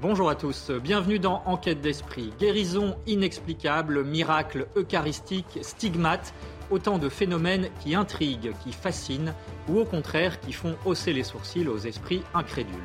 [0.00, 2.32] Bonjour à tous, bienvenue dans Enquête d'esprit.
[2.38, 6.32] Guérison inexplicable, miracle eucharistique, stigmate,
[6.70, 9.34] autant de phénomènes qui intriguent, qui fascinent,
[9.68, 12.76] ou au contraire qui font hausser les sourcils aux esprits incrédules.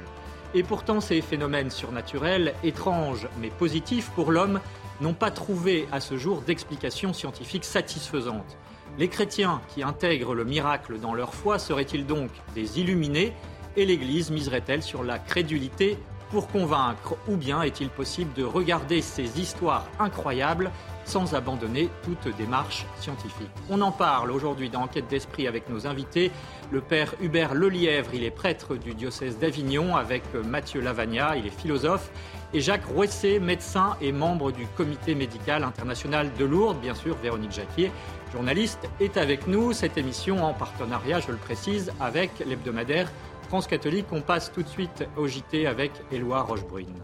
[0.56, 4.60] Et pourtant, ces phénomènes surnaturels, étranges mais positifs pour l'homme,
[5.00, 8.58] n'ont pas trouvé à ce jour d'explication scientifique satisfaisante.
[8.98, 13.34] Les chrétiens qui intègrent le miracle dans leur foi seraient-ils donc des illuminés
[13.76, 15.98] et l'Église miserait-elle sur la crédulité
[16.34, 20.72] pour convaincre Ou bien est-il possible de regarder ces histoires incroyables
[21.06, 23.52] sans abandonner toute démarche scientifique?
[23.70, 26.32] On en parle aujourd'hui dans Enquête d'esprit avec nos invités.
[26.72, 31.52] Le père Hubert Lelièvre, il est prêtre du diocèse d'Avignon avec Mathieu Lavagna, il est
[31.52, 32.10] philosophe.
[32.52, 37.52] Et Jacques Rouessé, médecin et membre du comité médical international de Lourdes, bien sûr, Véronique
[37.52, 37.92] Jacquier,
[38.32, 39.72] journaliste, est avec nous.
[39.72, 43.12] Cette émission en partenariat, je le précise, avec l'hebdomadaire
[43.54, 44.08] France catholique.
[44.12, 46.96] On passe tout de suite au JT avec Éloi Rochebrune.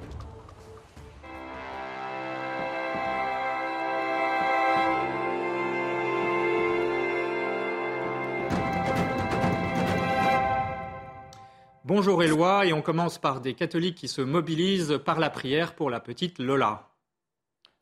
[11.85, 15.91] Bonjour Éloi, et on commence par des catholiques qui se mobilisent par la prière pour
[15.91, 16.89] la petite Lola.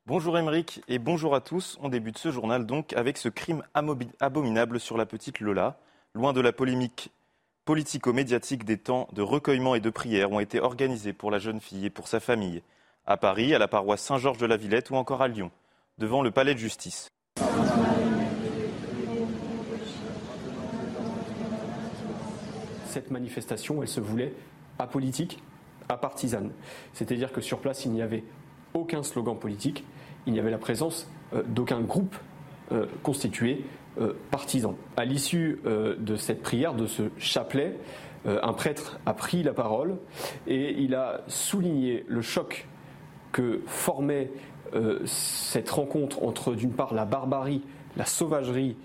[0.06, 1.78] Bonjour Émeric et bonjour à tous.
[1.81, 5.80] On débute ce journal donc avec ce crime abominable sur la petite Lola.
[6.14, 7.12] Loin de la polémique
[7.68, 11.86] politico-médiatiques des temps de recueillement et de prière ont été organisés pour la jeune fille
[11.86, 12.64] et pour sa famille,
[13.06, 15.52] à Paris, à la paroisse Saint-Georges de la Villette ou encore à Lyon,
[15.98, 17.09] devant le palais de justice.
[22.86, 24.34] Cette manifestation, elle se voulait
[24.80, 25.44] apolitique,
[25.90, 26.52] apartisane.
[26.94, 28.24] C'est-à-dire que sur place, il n'y avait
[28.75, 29.84] aucun slogan politique,
[30.25, 32.16] il n'y avait la présence euh, d'aucun groupe
[32.72, 33.66] euh, constitué
[34.31, 34.75] partisans.
[34.96, 37.78] À l'issue euh, de cette prière, de ce chapelet,
[38.25, 39.97] euh, un prêtre a pris la parole
[40.47, 42.68] et il a souligné le choc
[43.31, 44.31] que formait
[45.06, 47.62] cette rencontre entre, d'une part, la barbarie,
[47.96, 48.75] la sauvagerie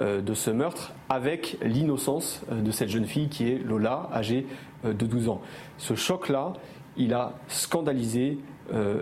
[0.00, 4.48] de ce meurtre avec l'innocence de cette jeune fille qui est Lola, âgée
[4.82, 5.40] de 12 ans.
[5.76, 6.54] Ce choc-là,
[6.96, 8.38] il a scandalisé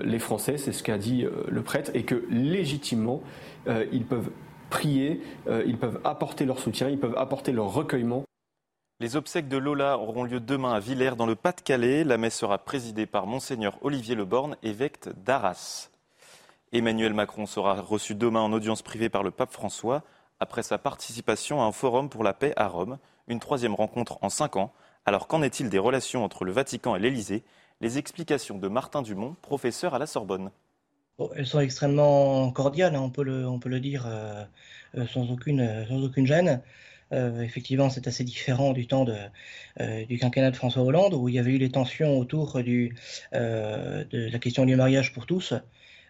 [0.05, 3.23] les Français, c'est ce qu'a dit le prêtre, et que légitimement,
[3.67, 4.29] ils peuvent
[4.71, 8.25] prier, euh, ils peuvent apporter leur soutien, ils peuvent apporter leur recueillement.
[8.99, 12.03] Les obsèques de Lola auront lieu demain à Villers dans le Pas-de-Calais.
[12.03, 15.91] La messe sera présidée par monseigneur Olivier Leborne, évêque d'Arras.
[16.73, 20.03] Emmanuel Macron sera reçu demain en audience privée par le pape François
[20.41, 22.99] après sa participation à un forum pour la paix à Rome,
[23.29, 24.73] une troisième rencontre en cinq ans.
[25.05, 27.45] Alors qu'en est-il des relations entre le Vatican et l'Élysée?
[27.83, 30.51] Les explications de Martin Dumont, professeur à la Sorbonne
[31.37, 34.45] elles sont extrêmement cordiales, hein, on, peut le, on peut le dire euh,
[34.97, 36.61] euh, sans, aucune, euh, sans aucune gêne.
[37.13, 39.07] effectivement, c'est assez différent du temps
[40.09, 42.91] du quinquennat de François Hollande, où il y avait eu les tensions autour de
[43.33, 45.55] la question du mariage pour tous,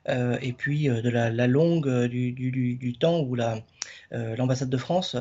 [0.09, 5.17] et puis de la, longue du, du, du, temps où l'ambassade de France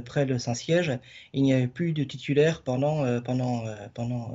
[0.00, 0.98] près de Saint-Siège.
[1.32, 4.34] Il n'y avait plus de titulaire pendant, euh, pendant, euh, pendant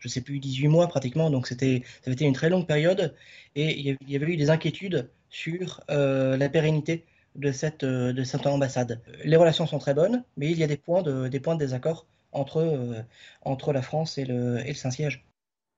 [0.00, 1.30] je ne sais plus, 18 mois pratiquement.
[1.30, 3.14] Donc c'était, ça avait été une très longue période
[3.54, 7.04] et il y avait eu des inquiétudes sur la pérennité
[7.34, 9.00] de cette, de cette ambassade.
[9.24, 11.60] Les relations sont très bonnes, mais il y a des points de, des points de
[11.60, 13.04] désaccord entre,
[13.42, 15.24] entre la France et le, et le Saint-Siège.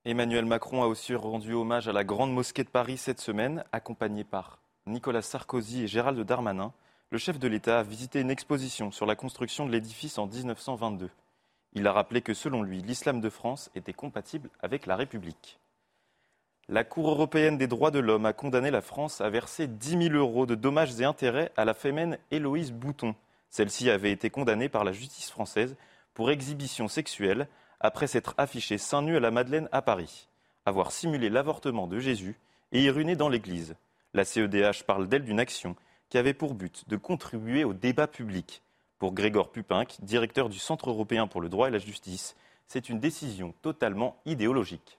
[0.04, 4.24] Emmanuel Macron a aussi rendu hommage à la Grande Mosquée de Paris cette semaine, accompagné
[4.24, 6.72] par Nicolas Sarkozy et Gérald Darmanin
[7.10, 11.08] le chef de l'État a visité une exposition sur la construction de l'édifice en 1922.
[11.74, 15.60] Il a rappelé que selon lui, l'islam de France était compatible avec la République.
[16.68, 20.14] La Cour européenne des droits de l'homme a condamné la France à verser 10 000
[20.16, 23.14] euros de dommages et intérêts à la fémène Héloïse Bouton.
[23.50, 25.76] Celle-ci avait été condamnée par la justice française
[26.12, 27.46] pour exhibition sexuelle
[27.78, 30.28] après s'être affichée seins nus à la Madeleine à Paris,
[30.64, 32.36] avoir simulé l'avortement de Jésus
[32.72, 33.76] et y dans l'église.
[34.12, 35.76] La CEDH parle d'elle d'une action
[36.08, 38.62] qui avait pour but de contribuer au débat public.
[38.98, 42.36] Pour Grégor Pupinck, directeur du Centre européen pour le droit et la justice,
[42.66, 44.98] c'est une décision totalement idéologique.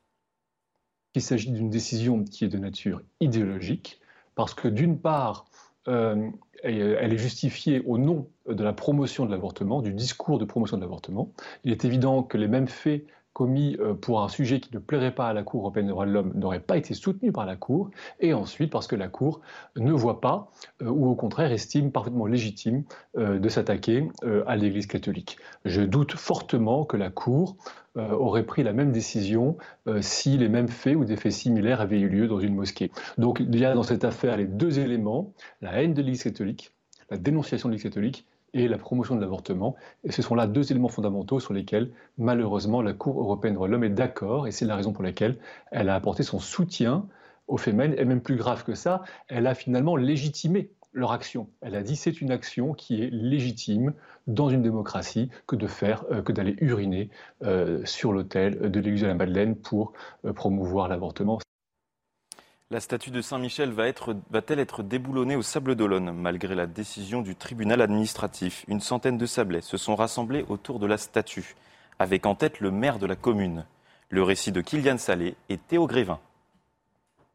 [1.16, 4.00] Il s'agit d'une décision qui est de nature idéologique,
[4.36, 5.46] parce que d'une part,
[5.88, 6.30] euh,
[6.64, 10.82] elle est justifiée au nom de la promotion de l'avortement, du discours de promotion de
[10.82, 11.32] l'avortement.
[11.64, 13.06] Il est évident que les mêmes faits
[13.38, 16.08] commis euh, pour un sujet qui ne plairait pas à la Cour européenne des droits
[16.08, 19.42] de l'homme n'aurait pas été soutenu par la Cour, et ensuite parce que la Cour
[19.76, 20.50] ne voit pas,
[20.82, 22.84] euh, ou au contraire estime parfaitement légitime
[23.16, 24.10] euh, de s'attaquer
[24.48, 25.38] à l'Église catholique.
[25.66, 27.58] Je doute fortement que la Cour
[27.96, 29.58] aurait pris la même décision
[30.02, 32.92] si les mêmes faits ou des faits similaires avaient eu lieu dans une mosquée.
[33.18, 36.72] Donc il y a dans cette affaire les deux éléments, la haine de l'Église catholique,
[37.10, 39.76] la dénonciation de l'Église catholique, et la promotion de l'avortement.
[40.04, 43.68] Et ce sont là deux éléments fondamentaux sur lesquels, malheureusement, la Cour européenne des droits
[43.68, 45.38] de l'homme est d'accord, et c'est la raison pour laquelle
[45.72, 47.06] elle a apporté son soutien
[47.48, 51.48] aux femmes, et même plus grave que ça, elle a finalement légitimé leur action.
[51.62, 53.94] Elle a dit c'est une action qui est légitime
[54.26, 57.10] dans une démocratie que de faire, euh, que d'aller uriner
[57.44, 59.94] euh, sur l'autel de l'église de la Madeleine pour
[60.26, 61.40] euh, promouvoir l'avortement.
[62.70, 67.80] La statue de Saint-Michel va-t-elle être, déboulonnée au Sable d'Olonne Malgré la décision du tribunal
[67.80, 71.56] administratif, une centaine de sablés se sont rassemblés autour de la statue,
[71.98, 73.66] avec en tête le maire de la commune.
[74.10, 76.20] Le récit de Kylian Salé et Théo Grévin.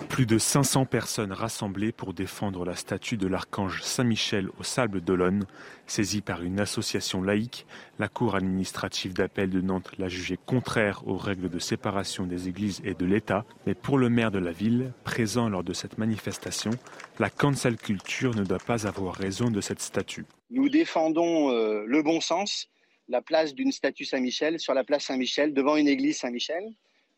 [0.09, 5.47] Plus de 500 personnes rassemblées pour défendre la statue de l'archange Saint-Michel au Sable d'Olonne.
[5.87, 7.67] Saisie par une association laïque,
[7.99, 12.81] la Cour administrative d'appel de Nantes l'a jugée contraire aux règles de séparation des églises
[12.85, 13.45] et de l'État.
[13.67, 16.71] Mais pour le maire de la ville, présent lors de cette manifestation,
[17.19, 20.27] la cancel culture ne doit pas avoir raison de cette statue.
[20.51, 22.69] Nous défendons euh, le bon sens,
[23.09, 26.65] la place d'une statue Saint-Michel sur la place Saint-Michel devant une église Saint-Michel.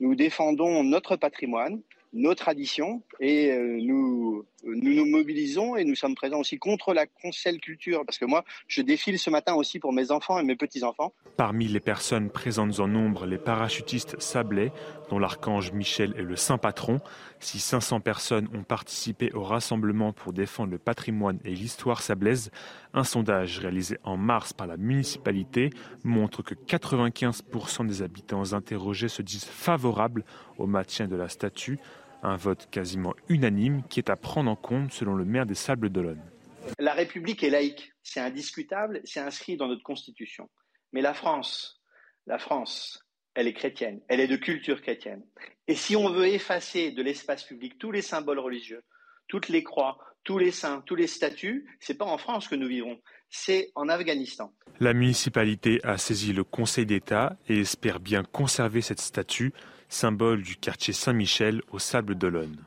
[0.00, 1.80] Nous défendons notre patrimoine
[2.14, 7.60] nos traditions et euh, nous, nous mobilisons et nous sommes présents aussi contre la cancel
[7.60, 11.12] culture parce que moi je défile ce matin aussi pour mes enfants et mes petits-enfants.
[11.36, 14.70] Parmi les personnes présentes en nombre, les parachutistes sablés
[15.10, 17.00] dont l'archange Michel est le saint patron.
[17.40, 22.50] Si 500 personnes ont participé au rassemblement pour défendre le patrimoine et l'histoire sablaise,
[22.94, 25.70] un sondage réalisé en mars par la municipalité
[26.04, 30.24] montre que 95% des habitants interrogés se disent favorables
[30.58, 31.80] au maintien de la statue
[32.24, 35.90] un vote quasiment unanime qui est à prendre en compte selon le maire des Sables
[35.90, 36.22] d'Olonne.
[36.78, 40.48] La République est laïque, c'est indiscutable, c'est inscrit dans notre Constitution.
[40.92, 41.80] Mais la France,
[42.26, 43.04] la France,
[43.34, 45.22] elle est chrétienne, elle est de culture chrétienne.
[45.68, 48.82] Et si on veut effacer de l'espace public tous les symboles religieux,
[49.28, 52.68] toutes les croix, tous les saints, tous les statues, c'est pas en France que nous
[52.68, 52.98] vivons,
[53.28, 54.52] c'est en Afghanistan.
[54.80, 59.52] La municipalité a saisi le Conseil d'État et espère bien conserver cette statue
[59.94, 62.64] symbole du quartier Saint-Michel au Sable d'Olonne.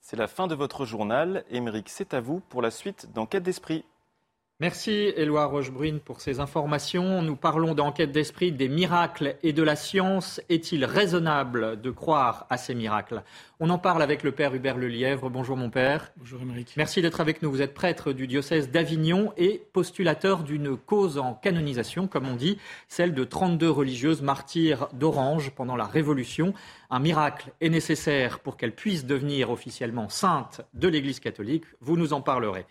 [0.00, 1.44] C'est la fin de votre journal.
[1.50, 3.84] Émeric, c'est à vous pour la suite d'Enquête d'Esprit.
[4.60, 7.22] Merci Éloi Rochebrune pour ces informations.
[7.22, 10.40] Nous parlons d'enquête d'esprit des miracles et de la science.
[10.48, 13.22] Est-il raisonnable de croire à ces miracles?
[13.60, 15.30] On en parle avec le père Hubert Lelièvre.
[15.30, 16.12] Bonjour mon père.
[16.16, 16.74] Bonjour Émeric.
[16.76, 17.50] Merci d'être avec nous.
[17.50, 22.58] Vous êtes prêtre du diocèse d'Avignon et postulateur d'une cause en canonisation, comme on dit,
[22.86, 26.54] celle de 32 religieuses martyrs d'Orange pendant la Révolution.
[26.90, 31.64] Un miracle est nécessaire pour qu'elle puisse devenir officiellement sainte de l'Église catholique.
[31.80, 32.64] Vous nous en parlerez.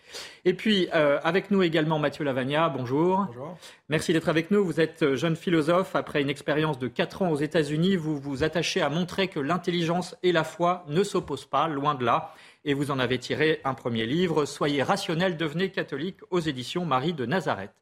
[0.46, 2.70] Et puis, euh, avec nous également Mathieu Lavagna.
[2.70, 3.26] Bonjour.
[3.26, 3.58] Bonjour.
[3.90, 4.64] Merci d'être avec nous.
[4.64, 5.94] Vous êtes jeune philosophe.
[5.94, 10.16] Après une expérience de 4 ans aux États-Unis, vous vous attachez à montrer que l'intelligence
[10.22, 12.34] et la foi ne s'opposent pas, loin de là.
[12.64, 17.12] Et vous en avez tiré un premier livre, Soyez rationnel, devenez catholique, aux éditions Marie
[17.12, 17.72] de Nazareth.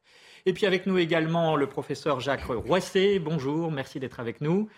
[0.45, 3.19] Et puis avec nous également le professeur Jacques Roisset.
[3.19, 4.69] Bonjour, merci d'être avec nous.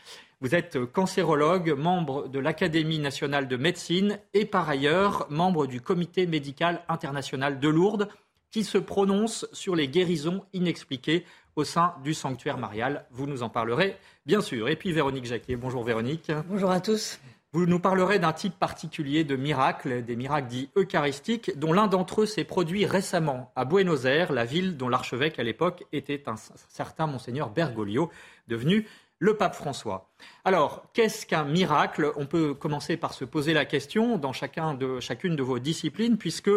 [0.41, 6.25] Vous êtes cancérologue, membre de l'Académie nationale de médecine et par ailleurs membre du Comité
[6.25, 8.09] médical international de Lourdes
[8.49, 13.05] qui se prononce sur les guérisons inexpliquées au sein du sanctuaire marial.
[13.11, 14.69] Vous nous en parlerez, bien sûr.
[14.69, 15.55] Et puis Véronique Jacquet.
[15.55, 16.31] Bonjour Véronique.
[16.47, 17.19] Bonjour à tous.
[17.51, 22.21] Vous nous parlerez d'un type particulier de miracles, des miracles dits eucharistiques, dont l'un d'entre
[22.21, 26.35] eux s'est produit récemment à Buenos Aires, la ville dont l'archevêque à l'époque était un
[26.67, 28.11] certain monseigneur Bergoglio,
[28.47, 28.87] devenu
[29.17, 30.11] le pape François.
[30.45, 32.11] Alors, qu'est-ce qu'un miracle?
[32.17, 36.19] On peut commencer par se poser la question dans chacun de, chacune de vos disciplines,
[36.19, 36.51] puisque,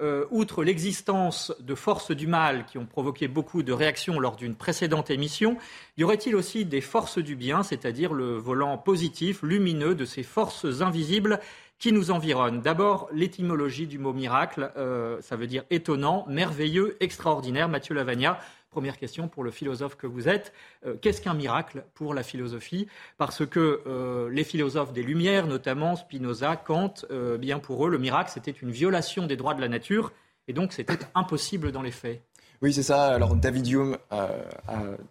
[0.00, 4.54] euh, outre l'existence de forces du mal qui ont provoqué beaucoup de réactions lors d'une
[4.54, 5.56] précédente émission,
[5.98, 10.80] y aurait-il aussi des forces du bien, c'est-à-dire le volant positif, lumineux de ces forces
[10.80, 11.40] invisibles
[11.78, 12.60] qui nous environnent?
[12.60, 17.68] D'abord, l'étymologie du mot miracle, euh, ça veut dire étonnant, merveilleux, extraordinaire.
[17.68, 18.38] Mathieu Lavagna,
[18.72, 20.54] Première question pour le philosophe que vous êtes.
[20.86, 22.88] Euh, qu'est-ce qu'un miracle pour la philosophie?
[23.18, 27.98] Parce que euh, les philosophes des Lumières, notamment Spinoza, Kant, euh, bien pour eux, le
[27.98, 30.10] miracle, c'était une violation des droits de la nature,
[30.48, 32.22] et donc c'était impossible dans les faits.
[32.62, 33.08] Oui, c'est ça.
[33.08, 34.28] Alors David Hume a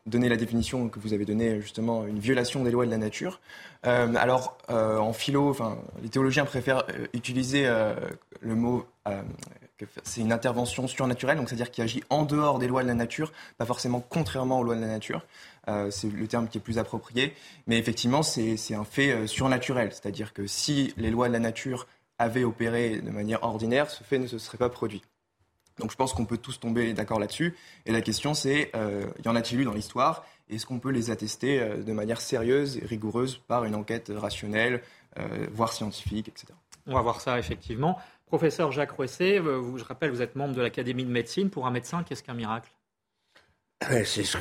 [0.08, 3.42] donné la définition que vous avez donnée, justement, une violation des lois de la nature.
[3.84, 5.54] alors, en philo,
[6.02, 7.70] les théologiens préfèrent utiliser
[8.40, 8.86] le mot
[10.04, 13.32] c'est une intervention surnaturelle, donc c'est-à-dire qui agit en dehors des lois de la nature,
[13.58, 15.26] pas forcément contrairement aux lois de la nature.
[15.68, 17.34] Euh, c'est le terme qui est plus approprié.
[17.68, 21.88] Mais effectivement, c'est un fait euh, surnaturel, c'est-à-dire que si les lois de la nature
[22.18, 25.02] avaient opéré de manière ordinaire, ce fait ne se serait pas produit.
[25.80, 27.56] Donc je pense qu'on peut tous tomber d'accord là-dessus.
[27.86, 30.26] Et la question, c'est euh, y en a-t-il eu dans l'histoire?
[30.50, 34.82] Est-ce qu'on peut les attester de manière sérieuse et rigoureuse par une enquête rationnelle,
[35.54, 36.48] voire scientifique, etc.
[36.88, 37.98] On va voir ça effectivement.
[38.32, 41.50] Professeur Jacques Roesset, euh, je rappelle, vous êtes membre de l'Académie de médecine.
[41.50, 42.72] Pour un médecin, qu'est-ce qu'un miracle?
[44.06, 44.38] C'est ce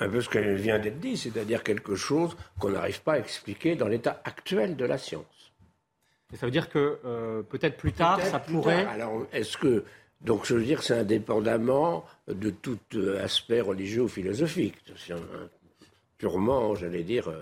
[0.00, 3.76] un peu ce qui vient d'être dit, c'est-à-dire quelque chose qu'on n'arrive pas à expliquer
[3.76, 5.52] dans l'état actuel de la science.
[6.32, 8.86] Et ça veut dire que euh, peut-être plus tard, ça pourrait.
[8.86, 9.84] Alors, est-ce que
[10.20, 14.74] donc, je veux dire, c'est indépendamment de tout euh, aspect religieux ou philosophique.
[14.96, 15.14] C'est
[16.16, 17.32] purement, j'allais dire,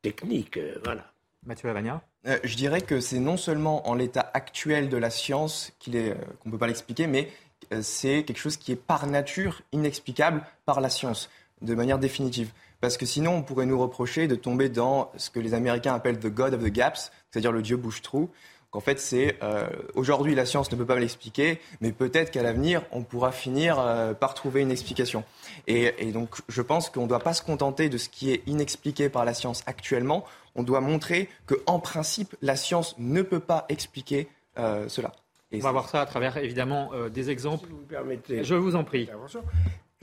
[0.00, 0.58] technique.
[0.82, 1.12] voilà.
[1.44, 5.72] Mathieu Lavagna euh, je dirais que c'est non seulement en l'état actuel de la science
[5.88, 7.28] euh, qu'on ne peut pas l'expliquer, mais
[7.72, 11.30] euh, c'est quelque chose qui est par nature inexplicable par la science,
[11.62, 12.52] de manière définitive.
[12.80, 16.18] Parce que sinon, on pourrait nous reprocher de tomber dans ce que les Américains appellent
[16.18, 18.30] the God of the Gaps, c'est-à-dire le Dieu bouche-trou,
[18.72, 22.82] qu'en fait, c'est euh, aujourd'hui la science ne peut pas l'expliquer, mais peut-être qu'à l'avenir,
[22.90, 25.24] on pourra finir euh, par trouver une explication.
[25.68, 29.08] Et, donc, je pense qu'on ne doit pas se contenter de ce qui est inexpliqué
[29.08, 30.24] par la science actuellement.
[30.56, 35.12] On doit montrer qu'en principe, la science ne peut pas expliquer euh, cela.
[35.52, 37.66] on va voir ça à travers évidemment des exemples.
[37.68, 38.42] Si vous permettez.
[38.42, 39.08] Je vous en prie.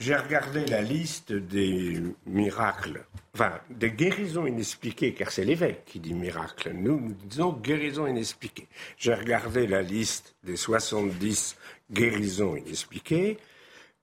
[0.00, 3.04] J'ai regardé la liste des miracles,
[3.34, 6.72] enfin des guérisons inexpliquées, car c'est l'évêque qui dit miracle.
[6.72, 8.66] Nous, nous disons guérisons inexpliquées.
[8.96, 11.54] J'ai regardé la liste des 70
[11.92, 13.36] guérisons inexpliquées.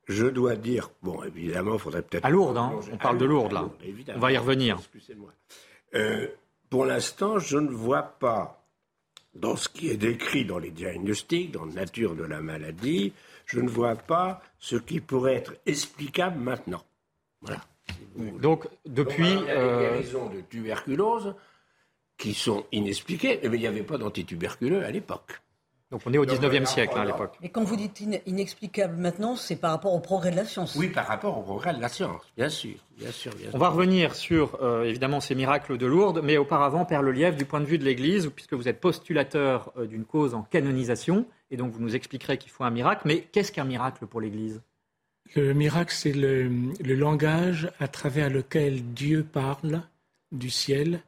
[0.08, 2.26] Je dois dire, bon, évidemment, il faudrait peut-être.
[2.26, 3.68] À Lourdes, hein on parle de Lourdes, là.
[4.16, 4.78] on va y revenir.
[4.78, 5.34] Excusez-moi.
[5.96, 6.28] Euh,
[6.70, 8.64] pour l'instant, je ne vois pas,
[9.34, 13.14] dans ce qui est décrit dans les diagnostics, dans la nature de la maladie,
[13.48, 16.84] je ne vois pas ce qui pourrait être explicable maintenant.
[17.42, 17.62] Voilà.
[18.40, 19.30] Donc, depuis.
[19.30, 21.36] il y a des euh, guérisons de tuberculose
[22.18, 25.40] qui sont inexpliquées, mais il n'y avait pas d'antituberculeux à l'époque.
[25.90, 27.36] Donc on est au 19e siècle hein, à l'époque.
[27.42, 30.90] Et quand vous dites inexplicable maintenant, c'est par rapport au progrès de la science Oui,
[30.90, 32.76] par rapport au progrès de la science, bien sûr.
[32.98, 37.02] Bien sûr, on va revenir sur euh, évidemment ces miracles de Lourdes, mais auparavant, Père
[37.02, 40.42] Lelièvre, du point de vue de l'Église, puisque vous êtes postulateur euh, d'une cause en
[40.42, 44.22] canonisation, et donc vous nous expliquerez qu'il faut un miracle, mais qu'est-ce qu'un miracle pour
[44.22, 44.62] l'Église?
[45.36, 46.50] Le miracle, c'est le,
[46.82, 49.82] langage à travers lequel Dieu parle
[50.32, 51.02] du ciel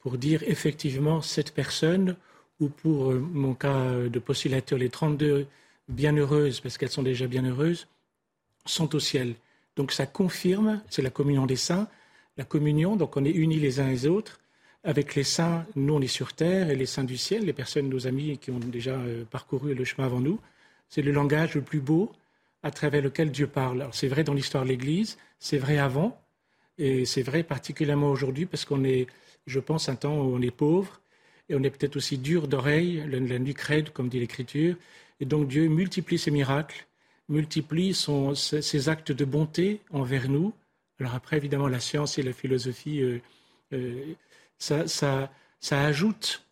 [0.00, 2.16] pour dire effectivement cette personne
[2.60, 5.46] ou pour euh, mon cas de postulateur, les 32
[5.88, 7.86] bienheureuses, parce qu'elles sont déjà bienheureuses,
[8.66, 9.34] sont au ciel.
[9.76, 11.88] Donc ça confirme, c'est la communion des saints,
[12.36, 14.40] la communion, donc on est unis les uns les autres.
[14.84, 17.88] Avec les saints, nous on est sur terre, et les saints du ciel, les personnes,
[17.88, 20.40] nos amis qui ont déjà euh, parcouru le chemin avant nous,
[20.88, 22.12] c'est le langage le plus beau
[22.64, 23.88] à travers lequel Dieu parle.
[23.92, 26.20] c'est vrai dans l'histoire de l'Église, c'est vrai avant,
[26.78, 29.06] et c'est vrai particulièrement aujourd'hui parce qu'on est,
[29.46, 31.00] je pense, un temps où on est pauvre,
[31.48, 34.76] et on est peut-être aussi dur d'oreille, la, crède, comme dit l'Écriture.
[35.20, 36.86] Et donc Dieu multiplie ses miracles,
[37.28, 40.52] multiplie ses, actes de bonté envers nous.
[40.98, 43.20] Alors après, évidemment, la science et la philosophie, euh,
[43.72, 44.14] euh,
[44.62, 46.46] ça, ça, ça ajoute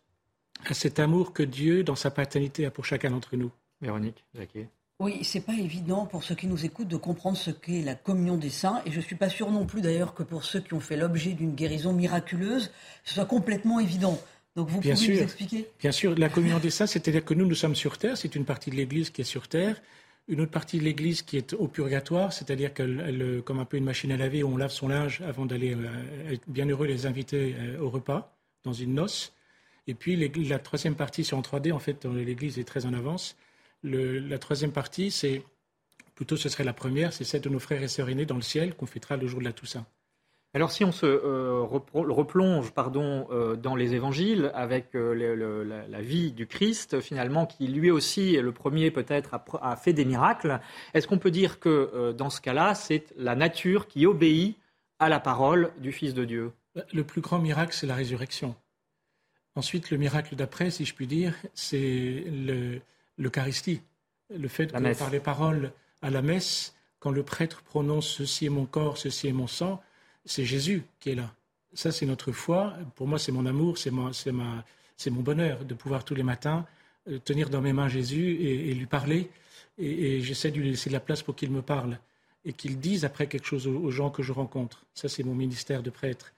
[0.65, 3.51] à cet amour que Dieu, dans sa paternité, a pour chacun d'entre nous.
[3.79, 4.67] Véronique, Jacquet.
[4.99, 8.37] Oui, c'est pas évident pour ceux qui nous écoutent de comprendre ce qu'est la communion
[8.37, 8.81] des saints.
[8.85, 11.31] Et je suis pas sûr non plus d'ailleurs que pour ceux qui ont fait l'objet
[11.31, 12.71] d'une guérison miraculeuse,
[13.05, 14.19] ce soit complètement évident.
[14.57, 15.67] Donc vous bien pouvez sûr, nous expliquer?
[15.79, 18.45] Bien sûr, la communion des saints, c'est-à-dire que nous, nous sommes sur terre, c'est une
[18.45, 19.81] partie de l'Église qui est sur terre,
[20.27, 23.83] une autre partie de l'Église qui est au purgatoire, c'est-à-dire qu'elle, comme un peu une
[23.83, 27.05] machine à laver où on lave son linge avant d'aller euh, être bien heureux les
[27.05, 29.33] inviter euh, au repas, dans une noce.
[29.87, 33.35] Et puis la troisième partie, c'est en 3D, en fait, l'Église est très en avance.
[33.83, 35.43] la troisième partie, c'est,
[36.13, 38.43] plutôt ce serait la première, c'est celle de nos frères et sœurs aînés dans le
[38.43, 39.85] ciel qu'on fêtera le jour de la Toussaint.
[40.53, 46.33] Alors si on se euh, replonge pardon, euh, dans les évangiles avec euh, la, vie
[46.33, 50.59] du Christ, finalement, qui lui aussi, le premier peut-être, a, fait des miracles,
[50.93, 54.57] est-ce qu'on peut dire que dans ce cas-là, c'est la nature qui obéit
[54.99, 56.51] à la parole du Fils de Dieu?
[56.93, 58.55] Le plus grand miracle, c'est la résurrection.
[59.55, 62.25] Ensuite, le miracle d'après, si je puis dire, c'est
[63.17, 63.81] l'Eucharistie.
[64.29, 68.49] Le, fait que par les paroles à la messe, quand le prêtre prononce ceci est
[68.49, 69.81] mon corps, ceci est mon sang,
[70.25, 71.33] c'est Jésus qui est là.
[71.73, 72.73] Ça, c'est notre foi.
[72.95, 76.65] Pour moi, c'est mon amour, c'est mon bonheur de pouvoir tous les matins
[77.09, 79.29] euh, tenir dans mes mains Jésus et, lui parler.
[79.79, 81.97] Et, j'essaie de lui laisser de la place pour qu'il me parle
[82.45, 84.85] et qu'il dise après quelque chose aux, gens que je rencontre.
[84.93, 86.33] Ça, c'est mon ministère de prêtre.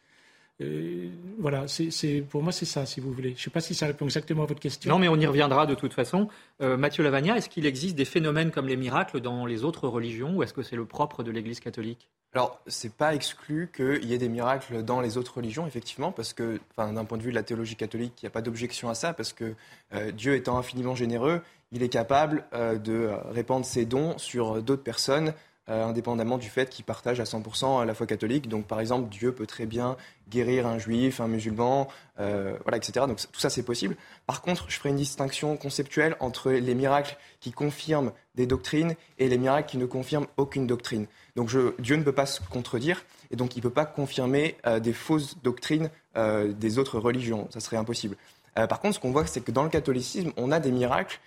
[0.61, 1.09] Euh,
[1.39, 3.29] voilà, c'est, pour moi, c'est ça, si vous voulez.
[3.29, 4.89] Je ne sais pas si ça répond exactement à votre question.
[4.89, 6.29] Non, mais on y reviendra de toute façon.
[6.61, 10.37] Euh, Mathieu Lavagna, est-ce qu'il existe des phénomènes comme les miracles dans les autres religions
[10.37, 12.09] ou est-ce que c'est le propre de l'Église catholique?
[12.33, 16.33] Alors, c'est pas exclu qu'il y ait des miracles dans les autres religions, effectivement, parce
[16.33, 18.95] que, d'un point de vue de la théologie catholique, il n'y a pas d'objection à
[18.95, 19.53] ça, parce que
[19.93, 25.33] euh, Dieu étant infiniment généreux, il est capable de répandre ses dons sur d'autres personnes
[25.69, 28.49] euh, indépendamment du fait qu'ils partagent à 100% la foi catholique.
[28.49, 29.95] Donc, par exemple, Dieu peut très bien
[30.29, 31.87] guérir un juif, un musulman,
[32.19, 33.05] euh, voilà, etc.
[33.07, 33.95] Donc, tout ça, c'est possible.
[34.27, 39.29] Par contre, je ferai une distinction conceptuelle entre les miracles qui confirment des doctrines et
[39.29, 41.05] les miracles qui ne confirment aucune doctrine.
[41.37, 44.81] Donc, Dieu ne peut pas se contredire et donc il ne peut pas confirmer euh,
[44.81, 47.47] des fausses doctrines des autres religions.
[47.51, 48.17] Ça serait impossible.
[48.53, 51.19] par contre, ce qu'on voit, c'est que dans le catholicisme, on a des miracles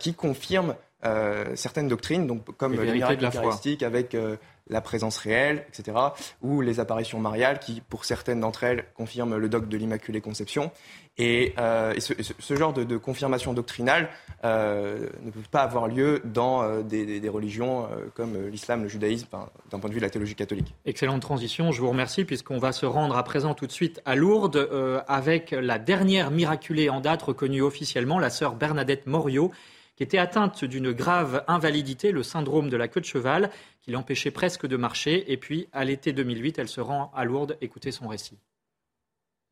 [0.00, 0.74] qui confirment
[1.06, 4.36] euh, certaines doctrines, donc, comme les, miracles eucharistiques avec euh,
[4.68, 5.96] la présence réelle, etc.,
[6.40, 10.70] ou les apparitions mariales qui, pour certaines d'entre elles, confirment le dogme de l'Immaculée Conception.
[11.18, 14.08] Et, euh, ce, genre de, confirmation doctrinale
[14.42, 19.28] ne peut pas avoir lieu dans des, religions comme l'islam, le judaïsme,
[19.70, 20.74] d'un point de vue de la théologie catholique.
[20.86, 24.14] Excellente transition, je vous remercie, puisqu'on va se rendre à présent tout de suite à
[24.16, 24.68] Lourdes
[25.06, 29.52] avec la dernière miraculée en date reconnue officiellement, la sœur Bernadette Morio
[29.96, 34.30] qui était atteinte d'une grave invalidité, le syndrome de la queue de cheval, qui l'empêchait
[34.30, 35.32] presque de marcher.
[35.32, 37.56] Et puis, à l'été 2008, elle se rend à Lourdes.
[37.60, 38.38] Écoutez son récit.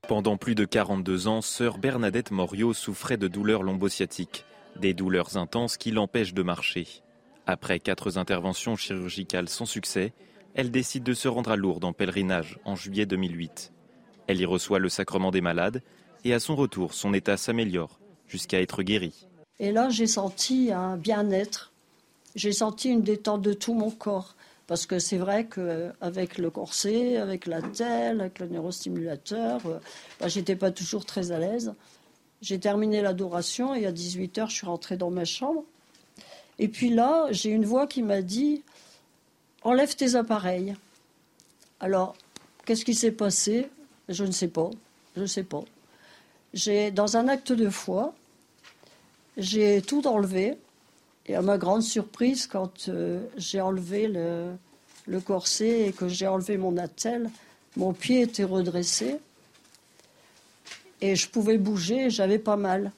[0.08, 4.44] Pendant plus de 42 ans, sœur Bernadette Morio souffrait de douleurs lombosciatiques,
[4.76, 6.88] des douleurs intenses qui l'empêchent de marcher.
[7.46, 10.12] Après quatre interventions chirurgicales sans succès,
[10.54, 13.72] elle décide de se rendre à Lourdes en pèlerinage en juillet 2008.
[14.26, 15.82] Elle y reçoit le sacrement des malades
[16.24, 19.28] et à son retour, son état s'améliore jusqu'à être guérie.
[19.58, 21.72] Et là, j'ai senti un bien-être.
[22.34, 24.34] J'ai senti une détente de tout mon corps.
[24.66, 29.78] Parce que c'est vrai qu'avec le corset, avec la telle, avec le neurostimulateur, euh,
[30.20, 31.74] bah, j'étais pas toujours très à l'aise.
[32.40, 35.64] J'ai terminé l'adoration et à 18h, je suis rentrée dans ma chambre.
[36.58, 38.62] Et puis là, j'ai une voix qui m'a dit
[39.62, 40.74] Enlève tes appareils.
[41.80, 42.16] Alors,
[42.64, 43.68] qu'est-ce qui s'est passé?
[44.08, 44.70] Je ne sais pas.
[45.16, 45.64] Je ne sais pas.
[46.54, 48.14] J'ai, dans un acte de foi,
[49.36, 50.56] j'ai tout enlevé.
[51.26, 54.52] Et à ma grande surprise, quand euh, j'ai enlevé le,
[55.06, 57.30] le, corset et que j'ai enlevé mon attelle,
[57.76, 59.18] mon pied était redressé
[61.02, 62.92] et je pouvais bouger, j'avais pas mal.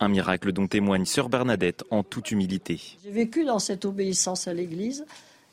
[0.00, 2.80] Un miracle dont témoigne sœur Bernadette en toute humilité.
[3.04, 5.04] J'ai vécu dans cette obéissance à l'Église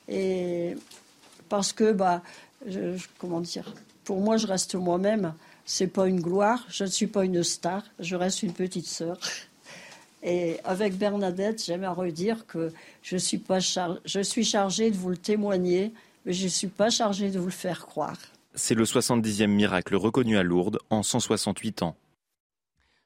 [0.07, 0.75] et
[1.49, 2.21] parce que bah
[3.17, 5.33] comment dire, pour moi je reste moi-même.
[5.65, 9.17] C'est pas une gloire, je ne suis pas une star, je reste une petite sœur.
[10.27, 15.17] Et avec Bernadette, j'aime redire que je suis, pas je suis chargée de vous le
[15.17, 15.93] témoigner,
[16.25, 18.17] mais je ne suis pas chargée de vous le faire croire.
[18.55, 21.95] C'est le 70e miracle reconnu à Lourdes en 168 ans.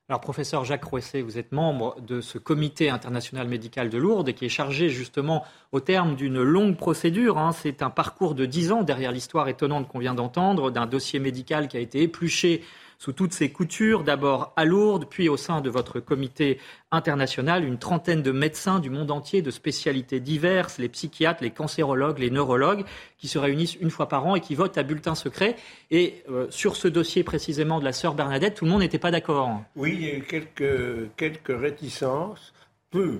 [0.07, 4.45] Alors, professeur Jacques Rouessé, vous êtes membre de ce comité international médical de Lourdes qui
[4.45, 7.37] est chargé justement au terme d'une longue procédure.
[7.37, 7.51] Hein.
[7.51, 11.67] C'est un parcours de 10 ans derrière l'histoire étonnante qu'on vient d'entendre, d'un dossier médical
[11.67, 12.63] qui a été épluché
[12.99, 16.59] sous toutes ses coutures, d'abord à Lourdes, puis au sein de votre comité
[16.91, 22.19] international, une trentaine de médecins du monde entier, de spécialités diverses, les psychiatres, les cancérologues,
[22.19, 22.83] les neurologues,
[23.17, 25.55] qui se réunissent une fois par an et qui votent à bulletin secret.
[25.91, 29.11] Et euh, sur ce dossier précisément de la sœur Bernadette, tout le monde n'était pas
[29.11, 29.63] d'accord.
[29.77, 32.53] Oui, il y a eu quelques, quelques réticences,
[32.91, 33.19] peu,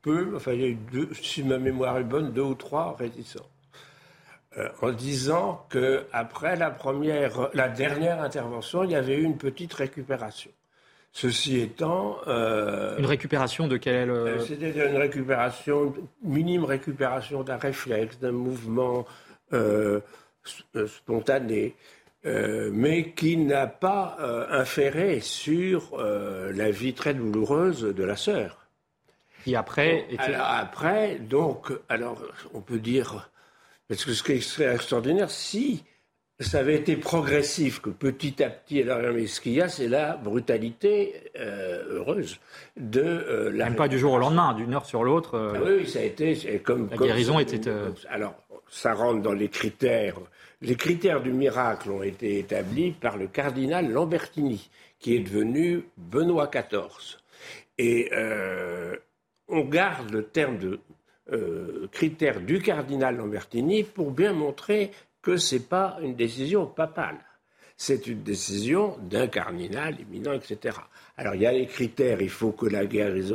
[0.00, 0.78] peu, enfin il y a eu,
[1.12, 3.57] si ma mémoire est bonne, deux ou trois réticences.
[4.58, 9.36] Euh, en disant que après la première, la dernière intervention, il y avait eu une
[9.36, 10.50] petite récupération.
[11.12, 18.18] Ceci étant, euh, une récupération de quelle euh, C'était une récupération, minime récupération d'un réflexe,
[18.18, 19.06] d'un mouvement
[20.86, 21.74] spontané,
[22.24, 24.16] mais qui n'a pas
[24.50, 28.66] inféré sur la vie très douloureuse de la sœur.
[29.44, 30.06] Qui après,
[30.38, 32.20] après, donc, alors
[32.52, 33.30] on peut dire
[33.88, 35.82] parce que ce qui serait extraordinaire, si
[36.40, 39.88] ça avait été progressif, que petit à petit, alors, mais ce qu'il y a, c'est
[39.88, 42.38] la brutalité euh, heureuse
[42.76, 43.64] de euh, la.
[43.64, 45.34] Même pas du jour au lendemain, d'une heure sur l'autre.
[45.34, 46.88] Euh, ah oui, ça a été comme.
[46.90, 47.60] La guérison était.
[48.08, 48.34] Alors,
[48.68, 50.16] ça rentre dans les critères.
[50.60, 56.48] Les critères du miracle ont été établis par le cardinal Lambertini, qui est devenu Benoît
[56.48, 57.18] XIV.
[57.78, 58.10] Et
[59.48, 60.80] on garde le terme de
[61.32, 64.90] euh, critères du cardinal Lambertini pour bien montrer
[65.22, 67.18] que ce n'est pas une décision papale.
[67.76, 70.76] C'est une décision d'un cardinal éminent, etc.
[71.16, 72.82] Alors il y a les critères, il faut que la,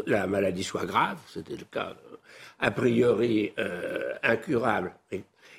[0.05, 2.15] la maladie soit grave, c'était le cas euh,
[2.59, 4.93] a priori euh, incurable,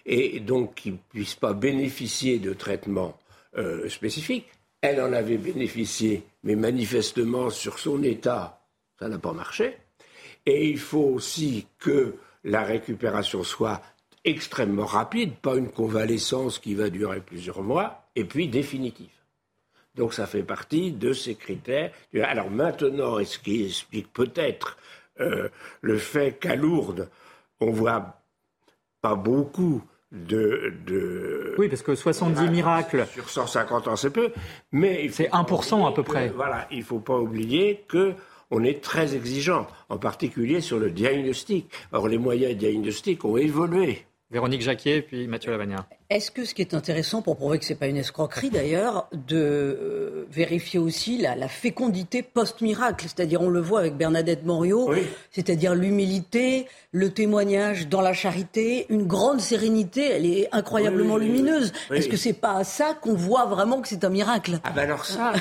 [0.07, 3.19] et, donc qu'il ne puisse pas bénéficier de traitement
[3.57, 4.47] euh, spécifique.
[4.81, 8.61] Elle en avait bénéficié, mais manifestement sur son état,
[8.99, 9.77] ça n'a pas marché.
[10.47, 13.81] Et il faut aussi que la récupération soit
[14.25, 19.09] extrêmement rapide, pas une convalescence qui va durer plusieurs mois, et puis définitive.
[19.95, 21.93] Donc ça fait partie de ces critères.
[22.23, 24.77] Alors maintenant, est-ce qui explique peut-être
[25.21, 25.49] euh,
[25.83, 27.09] le fait qu'à Lourdes,
[27.61, 28.21] on voit
[29.01, 33.07] pas beaucoup de, de, Oui, parce que 70 miracles.
[33.13, 34.33] Sur 150 ans, c'est peu.
[34.73, 36.29] Mais c'est 1% à peu près.
[36.29, 38.15] voilà, il ne faut pas oublier que
[38.55, 41.69] on est très exigeant, en particulier sur le diagnostic.
[41.91, 44.07] Or, les moyens diagnostiques ont évolué.
[44.31, 45.89] Véronique Jacquier, puis Mathieu Lavagna.
[46.11, 49.09] Est-ce que ce qui est intéressant, pour prouver que ce n'est pas une escroquerie d'ailleurs,
[49.13, 53.07] de euh, vérifier aussi la, fécondité post-miracle?
[53.09, 54.93] C'est-à-dire, on le voit avec Bernadette Morio,
[55.31, 61.73] c'est-à-dire l'humilité, le témoignage dans la charité, une grande sérénité, elle est incroyablement lumineuse.
[61.91, 64.61] Est-ce que c'est pas à ça qu'on voit vraiment que c'est un miracle?
[64.63, 65.33] Ah ben alors ça,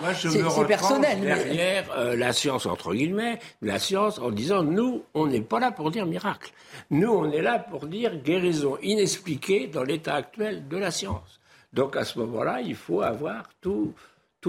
[0.00, 5.02] moi je me personnel, derrière euh, la science, entre guillemets, la science en disant, nous,
[5.12, 6.52] on n'est pas là pour dire miracle.
[6.90, 11.40] Nous, on est là pour dire guérison inexpliquée dans l'état actuel de la science.
[11.72, 13.94] Donc à ce moment-là, il faut avoir tous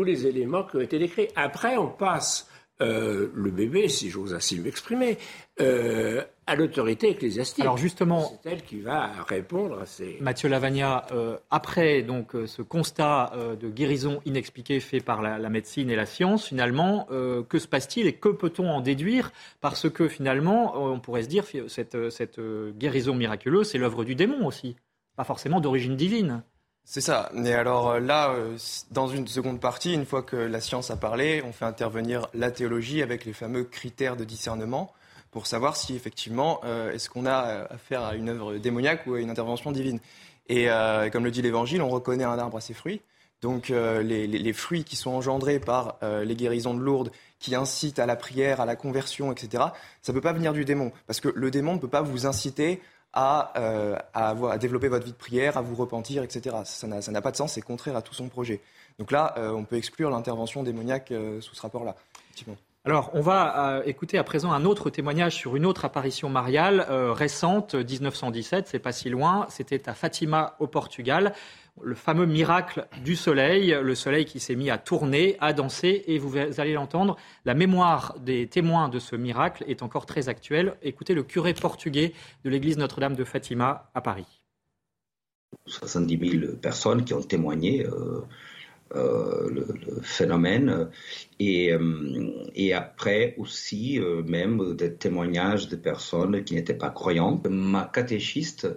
[0.04, 1.30] les éléments qui ont été décrits.
[1.36, 2.50] Après, on passe
[2.82, 5.18] euh, le bébé, si j'ose ainsi m'exprimer,
[5.62, 7.64] euh, à l'autorité ecclésiastique.
[7.64, 10.18] Alors justement, c'est elle qui va répondre à ces.
[10.20, 15.90] Mathieu Lavagna, euh, après donc ce constat de guérison inexpliquée fait par la, la, médecine
[15.90, 17.08] et la science, finalement,
[17.48, 19.32] que se passe-t-il et que peut-on en déduire?
[19.62, 22.42] Parce que finalement, on pourrait se dire cette, cette
[22.78, 24.76] guérison miraculeuse, c'est l'œuvre du démon aussi
[25.16, 26.44] pas forcément d'origine divine.
[26.88, 27.30] C'est ça.
[27.34, 28.58] Mais alors euh, là, euh,
[28.92, 32.52] dans une seconde partie, une fois que la science a parlé, on fait intervenir la
[32.52, 34.94] théologie avec les fameux critères de discernement
[35.32, 39.20] pour savoir si effectivement euh, est-ce qu'on a affaire à une œuvre démoniaque ou à
[39.20, 40.00] une intervention divine.
[40.48, 40.68] Et
[41.12, 43.02] comme le dit l'Évangile, on reconnaît un arbre à ses fruits.
[43.42, 48.06] Donc les, les, fruits qui sont engendrés par les guérisons de Lourdes, qui incitent à
[48.06, 49.64] la prière, à la conversion, etc.,
[50.04, 50.92] ça ne peut pas venir du démon.
[51.08, 52.80] Parce que le démon ne peut pas vous inciter
[53.18, 56.58] euh, à, avoir, à, développer votre vie de prière, à vous repentir, etc.
[56.66, 58.62] Ça n'a pas de sens, c'est contraire à tout son projet.
[59.00, 61.96] Donc là, euh, on peut exclure l'intervention démoniaque euh, sous ce rapport-là.
[62.86, 67.74] Alors, on va écouter à présent un autre témoignage sur une autre apparition mariale récente,
[67.74, 69.48] 1917, c'est pas si loin.
[69.50, 71.34] C'était à Fatima, au Portugal
[71.82, 76.18] le fameux miracle du soleil, le soleil qui s'est mis à tourner, à danser, et
[76.18, 80.78] vous allez l'entendre, la mémoire des témoins de ce miracle est encore très actuelle.
[80.82, 84.42] Écoutez le curé portugais de l'église Notre-Dame de Fatima à Paris.
[85.68, 88.22] 70 000 personnes qui ont témoigné euh,
[88.94, 89.66] euh, le,
[90.04, 90.90] phénomène
[91.40, 97.48] et, euh, et après aussi euh, même des témoignages de personnes qui n'étaient pas croyantes.
[97.50, 98.68] Ma catéchiste,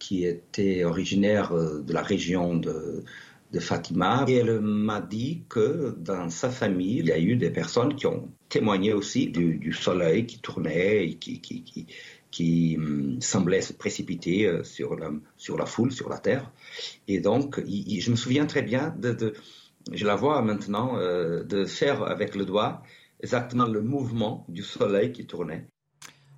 [0.00, 3.04] qui était originaire de la région de,
[3.52, 7.94] de Fatima, elle m'a dit que dans sa famille, il y a eu des personnes
[7.94, 11.86] qui ont témoigné aussi du, soleil qui tournait et qui,
[12.32, 16.50] qui hum, semblait se précipiter sur la, sur la foule, sur la terre.
[17.06, 19.34] Et donc, je me souviens très bien de,
[19.90, 22.82] je la vois maintenant, euh, de faire avec le doigt
[23.20, 25.66] exactement le mouvement du soleil qui tournait.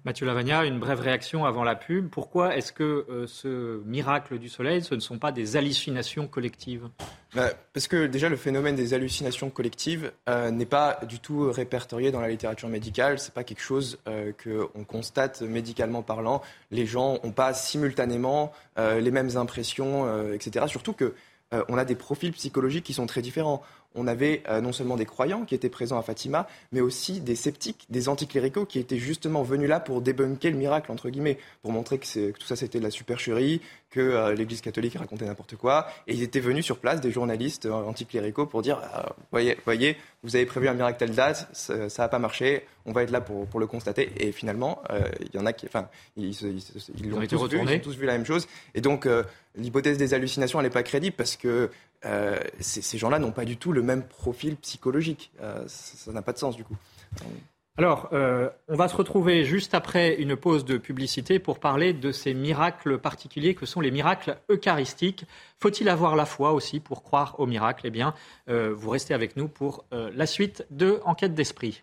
[0.04, 2.10] Mathieu Lavagna, une brève réaction avant la pub.
[2.10, 6.88] Pourquoi est-ce que euh, ce miracle du soleil, ce ne sont pas des hallucinations collectives?
[7.34, 12.10] Bah, Parce que déjà, le phénomène des hallucinations collectives euh, n'est pas du tout répertorié
[12.10, 13.18] dans la littérature médicale.
[13.18, 16.42] Ce n'est pas quelque chose euh, qu'on constate médicalement parlant.
[16.70, 20.66] Les gens n'ont pas simultanément les mêmes impressions, etc.
[20.68, 21.14] Surtout que
[21.68, 23.62] on a des profils psychologiques qui sont très différents
[23.94, 27.36] on avait euh, non seulement des croyants qui étaient présents à Fatima, mais aussi des
[27.36, 31.72] sceptiques, des anticléricaux qui étaient justement venus là pour débunker le miracle, entre guillemets, pour
[31.72, 35.86] montrer que, tout ça c'était de la supercherie, que euh, l'Église catholique racontait n'importe quoi.
[36.06, 38.80] Et ils étaient venus sur place, des journalistes euh, anticléricaux, pour dire
[39.30, 43.02] voyez, voyez, vous avez prévu un miracle telle date, ça n'a pas marché, on va
[43.02, 44.10] être là pour, le constater.
[44.18, 44.82] Et finalement,
[45.20, 45.66] il y en a qui.
[45.66, 48.46] Enfin, ils, ils, ont tous vu, ils ont tous vu la même chose.
[48.74, 49.08] Et donc,
[49.56, 51.70] l'hypothèse des hallucinations, elle n'est pas crédible parce que
[52.04, 55.32] euh, ces, gens-là n'ont pas du tout le même profil psychologique.
[55.40, 56.76] Euh, ça n'a pas de sens du coup.
[57.76, 62.12] Alors, euh, on va se retrouver juste après une pause de publicité pour parler de
[62.12, 65.24] ces miracles particuliers que sont les miracles eucharistiques.
[65.58, 67.88] Faut-il avoir la foi aussi pour croire aux miracles?
[67.88, 68.14] Eh bien,
[68.46, 71.82] vous restez avec nous pour la suite de Enquête d'esprit.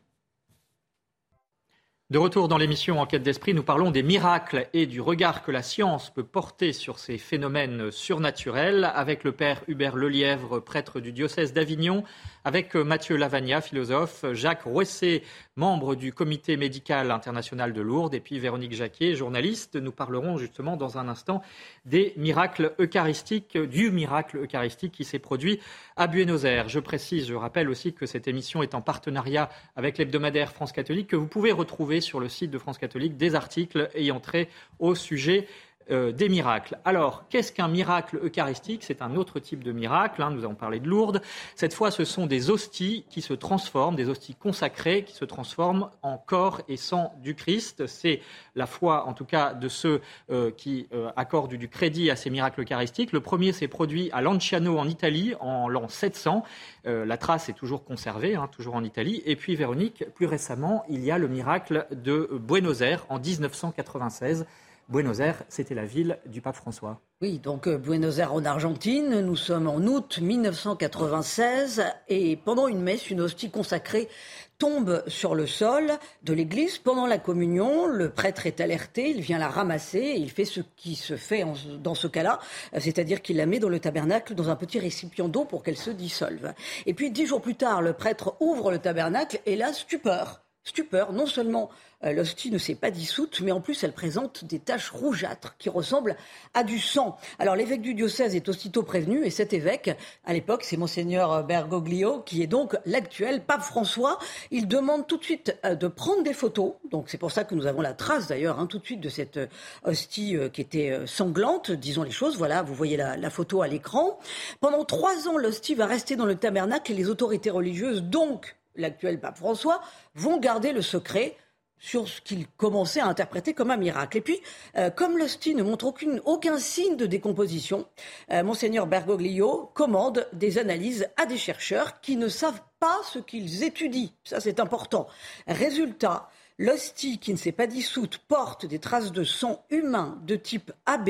[2.12, 5.64] De retour dans l'émission Enquête d'esprit, nous parlons des miracles et du regard que la
[5.64, 11.54] science peut porter sur ces phénomènes surnaturels avec le père Hubert Lelièvre, prêtre du diocèse
[11.54, 12.04] d'Avignon,
[12.44, 15.24] avec Mathieu Lavagna, philosophe, Jacques Rouessé,
[15.56, 19.76] membre du comité médical international de Lourdes, et puis Véronique Jacquet, journaliste.
[19.76, 21.42] Nous parlerons justement dans un instant
[21.86, 25.60] des miracles eucharistiques, du miracle eucharistique qui s'est produit
[25.98, 26.70] à Buenos Aires.
[26.70, 31.08] Je précise, je rappelle aussi que cette émission est en partenariat avec l'hebdomadaire France catholique
[31.08, 34.50] que vous pouvez retrouver sur le site de France catholique des articles ayant trait
[34.80, 35.48] au sujet
[35.92, 36.78] euh, des miracles.
[36.86, 38.84] Alors, qu'est-ce qu'un miracle eucharistique?
[38.84, 40.22] C'est un autre type de miracle.
[40.22, 41.22] Hein, nous avons parlé de Lourdes.
[41.56, 45.90] Cette fois, ce sont des hosties qui se transforment, des hosties consacrées qui se transforment
[46.02, 47.88] en corps et sang du Christ.
[47.88, 48.22] C'est
[48.56, 52.30] la foi, en tout cas, de ceux euh, qui euh, accordent du crédit à ces
[52.30, 53.12] miracles eucharistiques.
[53.12, 56.44] Le premier s'est produit à Lanciano, en Italie, en l'an 700.
[56.86, 59.22] la trace est toujours conservée, hein, toujours en Italie.
[59.26, 64.46] Et puis, Véronique, plus récemment, il y a le miracle de Buenos Aires en 1996.
[64.90, 67.00] Buenos Aires, c'était la ville du pape François.
[67.22, 72.82] Oui, donc euh, Buenos Aires en Argentine, nous sommes en août 1996 et pendant une
[72.82, 74.10] messe, une hostie consacrée
[74.58, 75.92] tombe sur le sol
[76.24, 77.88] de l'église pendant la communion.
[77.88, 81.44] Le prêtre est alerté, il vient la ramasser et il fait ce qui se fait
[81.82, 82.40] dans ce cas-là,
[82.78, 85.90] c'est-à-dire qu'il la met dans le tabernacle dans un petit récipient d'eau pour qu'elle se
[85.90, 86.54] dissolve.
[86.86, 90.41] Et puis dix jours plus tard, le prêtre ouvre le tabernacle et là, stupeur.
[90.64, 91.72] Stupeur, non seulement
[92.04, 95.70] euh, l'hostie ne s'est pas dissoute, mais en plus elle présente des taches rougeâtres qui
[95.70, 96.16] ressemblent
[96.54, 97.18] à du sang.
[97.40, 99.90] Alors l'évêque du diocèse est aussitôt prévenu et cet évêque,
[100.24, 104.20] à l'époque, c'est monseigneur Bergoglio, qui est donc l'actuel pape François.
[104.52, 106.74] Il demande tout de suite euh, de prendre des photos.
[106.92, 109.10] Donc c'est pour ça que nous avons la trace d'ailleurs hein, tout de suite de
[109.10, 109.48] cette euh,
[109.84, 112.38] hostie qui était sanglante, disons les choses.
[112.38, 114.20] Voilà, vous voyez la, la photo à l'écran.
[114.60, 119.20] Pendant trois ans, l'hostie va rester dans le tabernacle et les autorités religieuses, donc l'actuel
[119.20, 119.82] pape François,
[120.16, 121.36] vont garder le secret
[121.82, 124.18] sur ce qu'il commençait à interpréter comme un miracle.
[124.18, 124.40] Et puis,
[124.78, 125.92] euh, comme l'hostie ne montre
[126.26, 127.88] aucun signe de décomposition,
[128.32, 133.64] euh, monseigneur Bergoglio commande des analyses à des chercheurs qui ne savent pas ce qu'ils
[133.64, 134.12] étudient.
[134.24, 135.08] Ça, c'est important.
[135.48, 136.30] Résultat,
[136.62, 141.10] L'hostie qui ne s'est pas dissoute porte des traces de sang humain de type AB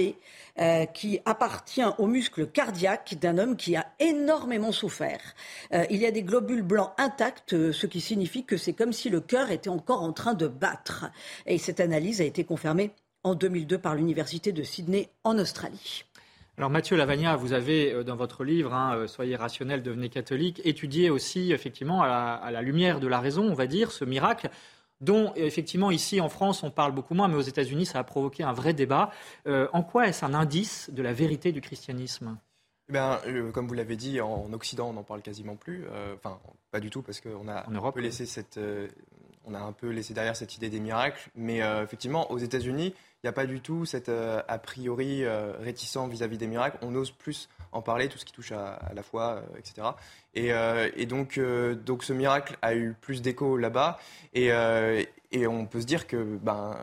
[0.58, 5.20] euh, qui appartient au muscle cardiaque d'un homme qui a énormément souffert.
[5.74, 8.94] Euh, il y a des globules blancs intacts, euh, ce qui signifie que c'est comme
[8.94, 11.08] si le cœur était encore en train de battre.
[11.46, 12.92] Et cette analyse a été confirmée
[13.26, 16.06] en 2002 par l'Université de Sydney en Australie.
[16.58, 21.52] Alors Mathieu Lavagna, vous avez dans votre livre hein, Soyez rationnel, devenez catholique, étudié aussi
[21.52, 24.50] effectivement à la, lumière de la raison, on va dire, ce miracle
[25.02, 28.44] dont effectivement ici en France on parle beaucoup moins, mais aux États-Unis ça a provoqué
[28.44, 29.12] un vrai débat.
[29.48, 32.38] Euh, en quoi est-ce un indice de la vérité du christianisme?
[32.90, 35.86] Eh bien, euh, comme vous l'avez dit, en Occident, on n'en parle quasiment plus.
[35.90, 36.40] Euh, enfin,
[36.72, 38.60] pas du tout, parce qu'on a, un peu laissé cette,
[39.46, 41.30] on a un peu laissé derrière cette idée des miracles.
[41.36, 46.38] Mais effectivement, aux États-Unis, il n'y a pas du tout cette a priori réticent vis-à-vis
[46.38, 46.78] des miracles.
[46.82, 49.88] On ose plus en parler, tout ce qui touche à, la foi, etc.
[50.38, 54.00] Euh, et, donc, euh, donc ce miracle a eu plus d'écho là-bas.
[54.34, 56.76] Et, euh, et, on peut se dire que ben,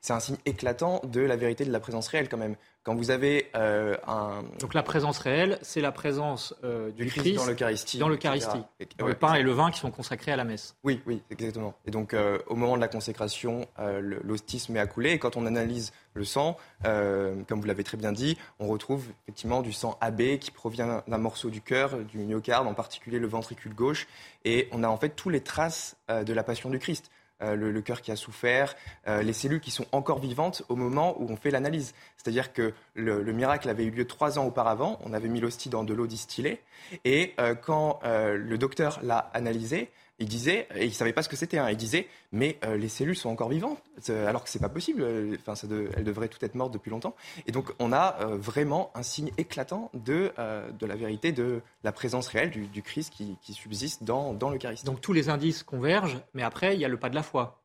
[0.00, 2.56] c'est un signe éclatant de la vérité de la présence réelle quand même.
[2.84, 4.44] Quand vous avez euh, un...
[4.60, 7.96] Donc la présence réelle, c'est la présence euh, du, Christ, dans l'Eucharistie.
[7.96, 8.58] Dans l'Eucharistie.
[8.98, 10.76] le pain et le vin qui sont consacrés à la messe.
[10.84, 11.74] Oui, oui, exactement.
[11.86, 15.12] Et donc euh, au moment de la consécration, l'hostie se met à couler.
[15.12, 19.62] Et quand on analyse le sang, comme vous l'avez très bien dit, on retrouve effectivement
[19.62, 23.74] du sang AB qui provient d'un morceau du cœur, du myocarde, en particulier le ventricule
[23.74, 24.06] gauche.
[24.44, 27.10] Et on a en fait toutes les traces de la passion du Christ.
[27.42, 28.76] Euh, le, cœur qui a souffert,
[29.08, 31.92] euh, les cellules qui sont encore vivantes au moment où on fait l'analyse.
[32.16, 35.82] C'est-à-dire que le, miracle avait eu lieu trois ans auparavant, on avait mis l'hostie dans
[35.82, 36.60] de l'eau distillée,
[37.04, 41.34] et euh, quand le docteur l'a analysé, il disait, et il savait pas ce que
[41.34, 44.60] c'était, hein, il disait, mais euh, les cellules sont encore vivantes, euh, alors que c'est
[44.60, 47.16] pas possible, euh, enfin, ça elles devraient toutes être mortes depuis longtemps.
[47.46, 50.32] Et donc, on a vraiment un signe éclatant de,
[50.78, 54.84] de la vérité, de la présence réelle du, Christ qui, subsiste dans, dans l'Eucharistie.
[54.84, 57.60] Donc, tous les indices convergent, mais après, il y a le pas de la foi.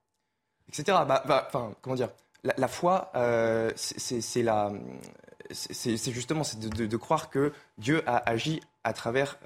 [0.69, 0.83] Etc.
[0.88, 2.09] Bah, bah, enfin, comment dire?
[2.43, 3.12] La, foi,
[3.75, 4.71] c'est la.
[5.51, 9.38] C'est justement de, de, croire que Dieu a agi à travers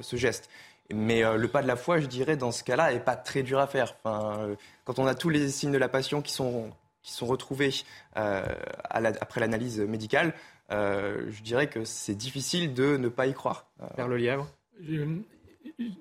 [0.00, 0.48] ce geste.
[0.92, 3.42] Mais euh, le pas de la foi, je dirais, dans ce cas-là, n'est pas très
[3.42, 3.94] dur à faire.
[4.02, 6.70] Enfin, euh, quand on a tous les signes de la passion qui sont,
[7.02, 7.72] qui sont retrouvés
[8.16, 8.44] euh,
[8.90, 10.34] après l'analyse médicale,
[10.70, 13.66] je dirais que c'est difficile de ne pas y croire.
[13.96, 14.48] Vers le lièvre
[14.80, 15.22] Il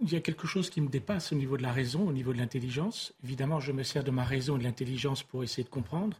[0.03, 2.37] y a quelque chose qui me dépasse au niveau de la raison, au niveau de
[2.37, 3.13] l'intelligence.
[3.21, 6.17] Évidemment, je me sers de ma raison et de l'intelligence pour essayer de comprendre.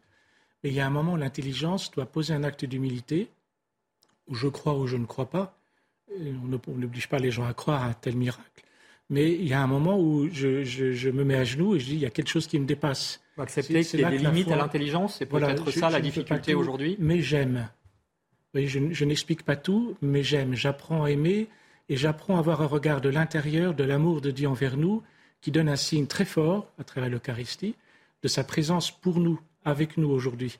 [0.64, 3.30] Mais il y a un moment où l'intelligence doit poser un acte d'humilité,
[4.28, 5.58] où je crois ou je ne crois pas.
[6.20, 8.64] On n'oblige pas les gens à croire à un tel miracle.
[9.10, 11.94] Mais il y a un moment où je, me mets à genoux et je dis,
[11.94, 13.22] il y a quelque chose qui me dépasse.
[13.38, 16.96] accepter qu'il y a des limites à l'intelligence, c'est peut-être ça la difficulté aujourd'hui?
[16.98, 17.68] Mais j'aime.
[18.54, 20.56] Je n'explique pas tout, mais j'aime.
[20.56, 21.50] J'apprends à aimer
[21.90, 25.04] et j'apprends à avoir un regard de l'intérieur, de l'amour de Dieu envers nous,
[25.42, 27.76] qui donne un signe très fort, à travers l'Eucharistie,
[28.24, 30.58] de sa présence pour nous, avec nous aujourd'hui.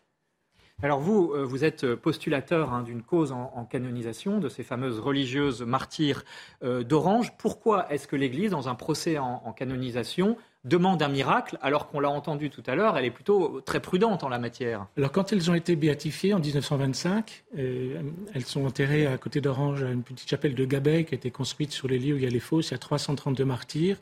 [0.84, 5.62] Alors vous, euh, vous êtes postulateur hein, d'une cause en, canonisation, de ces fameuses religieuses
[5.62, 6.24] martyrs
[6.64, 7.34] euh, d'Orange.
[7.38, 12.10] Pourquoi est-ce que l'Église, dans un procès en, canonisation, demande un miracle, alors qu'on l'a
[12.10, 14.88] entendu tout à l'heure, elle est plutôt très prudente en la matière?
[14.98, 18.02] Alors quand elles ont été béatifiées en 1925, euh,
[18.34, 21.30] elles sont enterrées à côté d'Orange, à une petite chapelle de Gabet qui a été
[21.30, 22.70] construite sur les lieux où il y a les fosses.
[22.70, 23.98] Il y a 332 martyrs.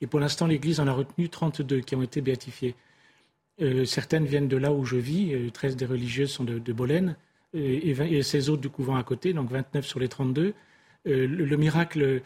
[0.00, 2.76] Et pour l'instant, l'Église en a retenu 32 qui ont été béatifiés.
[3.60, 6.72] Euh, certaines viennent de là où je vis, 13 euh, des religieuses sont de, de
[6.72, 7.16] Bolène,
[7.54, 10.54] euh, et, 16 autres du couvent à côté, donc 29 sur les 32.
[11.06, 12.20] Le, miracle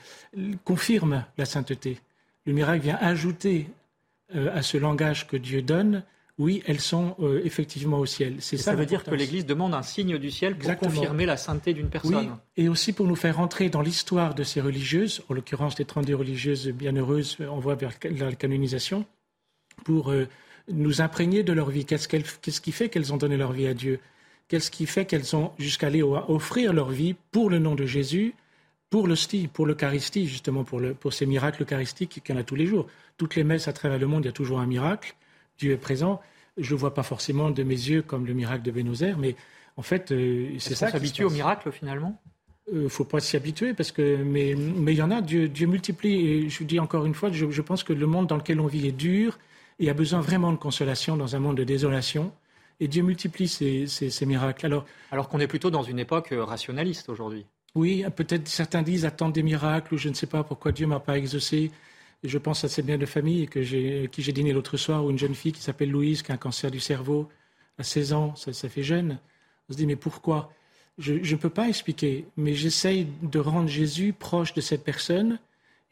[0.65, 2.01] confirme la sainteté.
[2.45, 3.69] Le miracle vient ajouter
[4.35, 6.03] à ce langage que Dieu donne
[6.37, 8.35] oui, elles sont effectivement au ciel.
[8.41, 11.37] C'est ça, ça veut dire que l'Église demande un signe du ciel pour confirmer la
[11.37, 12.17] sainteté d'une personne.
[12.17, 15.85] Oui, et aussi pour nous faire entrer dans l'histoire de ces religieuses, en l'occurrence les
[15.85, 19.07] 32 religieuses bienheureuses, on voit vers la canonisation,
[19.85, 20.13] pour
[20.69, 21.85] nous imprégner de leur vie.
[21.85, 24.01] Qu'est-ce, qui fait qu'elles ont donné leur vie à Dieu?
[24.49, 28.35] Qu'est-ce qui fait qu'elles ont jusqu'à aller offrir leur vie pour le nom de Jésus,
[28.91, 32.55] pour l'hostie, pour l'Eucharistie, justement, pour, pour ces miracles eucharistiques qu'il y en a tous
[32.55, 32.87] les jours?
[33.17, 35.15] Toutes les messes à travers le monde, il y a toujours un miracle.
[35.59, 36.21] Dieu est présent.
[36.57, 39.35] Je ne vois pas forcément de mes yeux comme le miracle de Bénozer, mais
[39.77, 40.91] en fait, euh, c'est ça.
[40.91, 42.21] s'habitue au miracle finalement?
[42.71, 45.21] Il euh, ne faut pas s'y habituer parce que mais mais il y en a
[45.21, 48.07] Dieu, Dieu multiplie et je vous dis encore une fois je, je, pense que le
[48.07, 49.39] monde dans lequel on vit est dur
[49.79, 52.33] et a besoin vraiment de consolation dans un monde de désolation.
[52.81, 54.67] Et Dieu multiplie ces, miracles.
[54.67, 57.47] Alors, Alors qu'on est plutôt dans une époque euh, rationaliste aujourd'hui.
[57.75, 61.01] Oui, peut-être certains disent attendre des miracles ou je ne sais pas pourquoi Dieu m'a
[61.01, 61.71] pas exaucé.
[62.23, 65.05] Et je pense à ces biens de famille que j'ai, qui j'ai dîné l'autre soir,
[65.05, 67.29] où une jeune fille qui s'appelle Louise, qui a un cancer du cerveau
[67.79, 69.19] à 16 ans, ça, ça fait jeune.
[69.69, 70.53] On se dit mais pourquoi?
[70.99, 75.41] Je ne peux pas expliquer, mais j'essaye de rendre Jésus proche de cette personne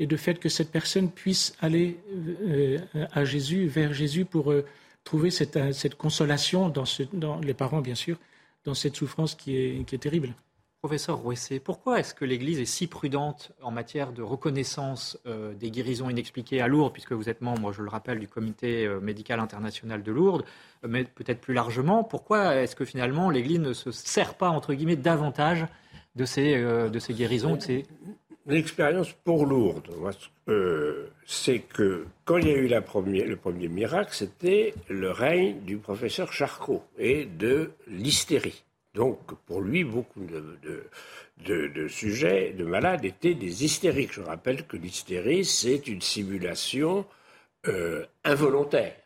[0.03, 1.97] et de fait que cette personne puisse aller
[2.45, 2.79] euh,
[3.13, 4.65] à Jésus, vers Jésus, pour euh,
[5.05, 8.19] trouver cette, euh, cette consolation dans, les parents, bien sûr,
[8.65, 10.35] dans cette souffrance qui est, terrible.
[10.81, 15.17] Professeur Rouessé, pourquoi est-ce que l'Église est si prudente en matière de reconnaissance
[15.61, 19.39] des guérisons inexpliquées à Lourdes, puisque vous êtes membre, je le rappelle, du Comité médical
[19.39, 20.45] international de Lourdes,
[20.85, 24.97] mais peut-être plus largement, pourquoi est-ce que finalement l'Église ne se sert pas, entre guillemets,
[24.97, 25.67] davantage
[26.17, 27.59] de ces, de ces guérisons,
[28.47, 29.91] L'expérience pour Lourdes,
[30.49, 35.77] euh, c'est que quand il y a eu le premier miracle, c'était le règne du
[35.77, 38.65] professeur Charcot et de l'hystérie.
[38.95, 44.13] Donc, pour lui, beaucoup de, sujets, de malades étaient des hystériques.
[44.13, 47.07] Je rappelle que l'hystérie, c'est une simulation
[47.69, 48.97] euh, involontaire.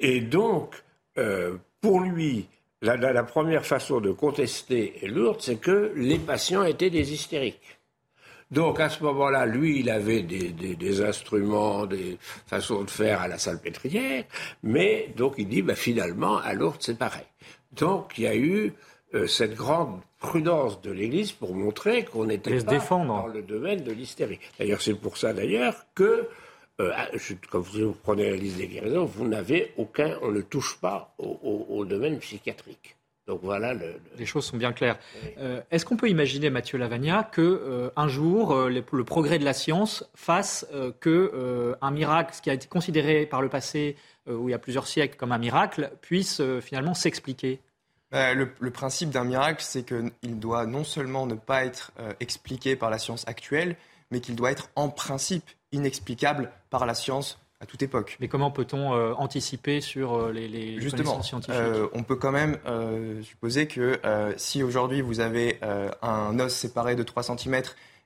[0.00, 0.74] Et donc,
[1.18, 2.48] euh, pour lui,
[2.82, 7.78] la, la, première façon de contester Lourdes, c'est que les patients étaient des hystériques.
[8.52, 13.38] Donc à ce moment-là, lui, il avait des, instruments, des façons de faire à la
[13.38, 14.24] salpêtrière,
[14.62, 17.24] mais donc il dit, bah, finalement, à Lourdes, c'est pareil.
[17.72, 18.74] Donc il y a eu
[19.14, 23.92] euh, cette grande prudence de l'Église pour montrer qu'on n'était pas dans le domaine de
[23.92, 24.38] l'hystérie.
[24.58, 26.28] D'ailleurs, c'est pour ça d'ailleurs que,
[26.80, 27.08] euh, ah,
[27.50, 31.86] quand vous prenez la liste des guérisons, vous n'avez aucun, on ne touche pas au
[31.86, 32.96] domaine psychiatrique.
[33.28, 33.72] Donc voilà.
[34.18, 34.98] Les choses sont bien claires.
[35.38, 39.44] Euh, est-ce qu'on peut imaginer, Mathieu Lavagna, que euh, un jour euh, le, progrès de
[39.44, 40.66] la science fasse
[41.00, 43.96] que un miracle, ce qui a été considéré par le passé,
[44.28, 47.60] où il y a plusieurs siècles, comme un miracle, puisse finalement s'expliquer?
[48.10, 52.76] Bah, le, le, principe d'un miracle, c'est qu'il doit non seulement ne pas être expliqué
[52.76, 53.76] par la science actuelle,
[54.10, 58.16] mais qu'il doit être en principe inexplicable par la science à toute époque.
[58.20, 61.54] Mais comment peut-on euh, anticiper sur euh, les, les Justement, scientifiques?
[61.54, 62.58] euh, On peut quand même
[63.22, 64.00] supposer que
[64.36, 65.60] si aujourd'hui vous avez
[66.02, 67.62] un os séparé de 3 cm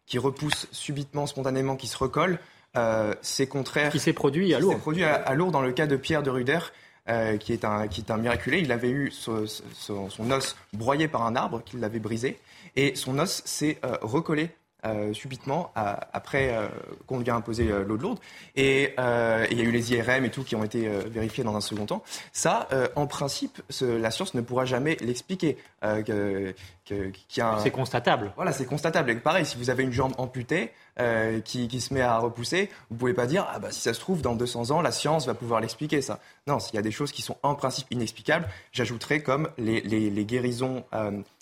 [0.06, 2.38] qui repousse subitement, spontanément, qui se recolle,
[3.22, 3.90] c'est contraire.
[3.90, 4.78] Qui s'est produit à Lourdes.
[4.78, 6.58] produit à, Lourdes dans le cas de Pierre de Ruder.
[7.40, 8.58] qui, est un, qui est un miraculé.
[8.60, 12.38] Il avait eu son, son os broyé par un arbre qu'il l'avait brisé
[12.76, 14.50] et son os s'est recollé
[14.84, 16.68] euh, subitement après euh,
[17.06, 18.18] qu'on lui a imposé euh, l'eau de lourde.
[18.56, 18.94] Et
[19.50, 21.86] il y a eu les IRM et tout qui ont été vérifiés dans un second
[21.86, 22.02] temps.
[22.32, 25.56] Ça, en principe, la science ne pourra jamais l'expliquer.
[25.82, 28.32] C'est constatable.
[28.36, 29.10] Voilà, c'est constatable.
[29.10, 30.72] Et pareil, si vous avez une jambe amputée
[31.44, 34.22] qui, se met à repousser, vous pouvez pas dire ah bah si ça se trouve
[34.22, 36.20] dans 200 ans la science va pouvoir l'expliquer ça.
[36.46, 40.24] Non, s'il y a des choses qui sont en principe inexplicables, j'ajouterais comme les, les
[40.24, 40.84] guérisons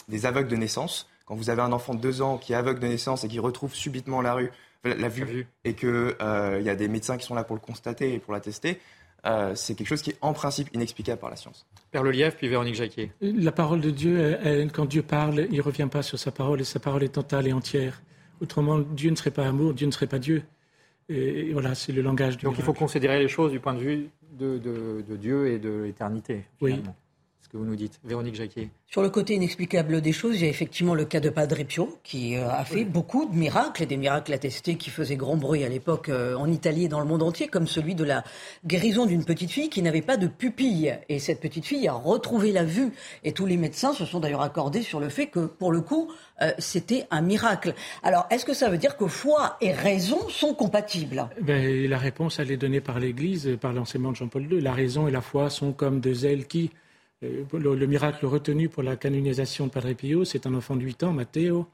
[0.09, 2.81] des aveugles de naissance quand vous avez un enfant de deux ans qui est aveugle
[2.81, 4.51] de naissance et qui retrouve subitement la rue,
[4.85, 8.14] la, vue, et qu'il il y a des médecins qui sont là pour le constater
[8.14, 8.79] et pour l'attester,
[9.55, 11.66] c'est quelque chose qui est en principe inexplicable par la science.
[11.91, 13.11] Père Lelièvre, puis Véronique Jacquier.
[13.22, 14.37] La parole de Dieu,
[14.75, 17.47] quand Dieu parle, il ne revient pas sur sa parole et sa parole est totale
[17.47, 18.03] et entière.
[18.43, 20.43] Autrement, Dieu ne serait pas amour, Dieu ne serait pas Dieu.
[21.09, 23.79] Et, voilà, c'est le langage du Donc il faut considérer les choses du point de
[23.79, 26.45] vue de, de Dieu et de l'éternité.
[26.61, 26.83] Oui
[27.53, 28.01] vous nous dites.
[28.05, 28.70] Véronique Jacquier.
[28.95, 31.99] Sur le côté inexplicable des choses, il y a effectivement le cas de Padre Pio,
[32.05, 35.64] qui euh, a fait beaucoup de miracles, et des miracles attestés qui faisaient grand bruit
[35.64, 38.22] à l'époque euh, en Italie et dans le monde entier, comme celui de la
[38.64, 40.97] guérison d'une petite fille qui n'avait pas de pupille.
[41.09, 42.92] Et cette petite fille a retrouvé la vue.
[43.24, 46.12] Et tous les médecins se sont d'ailleurs accordés sur le fait que, pour le coup,
[46.40, 47.74] euh, c'était un miracle.
[48.05, 51.28] Alors, est-ce que ça veut dire que foi et raison sont compatibles?
[51.40, 54.61] Ben, La réponse, elle est donnée par l'Église, par l'enseignement de Jean-Paul II.
[54.61, 56.70] La raison et la foi sont comme deux ailes qui
[57.25, 61.05] euh, le, miracle retenu pour la canonisation de Padre Pio, c'est un enfant de 8
[61.05, 61.66] ans, Matteo,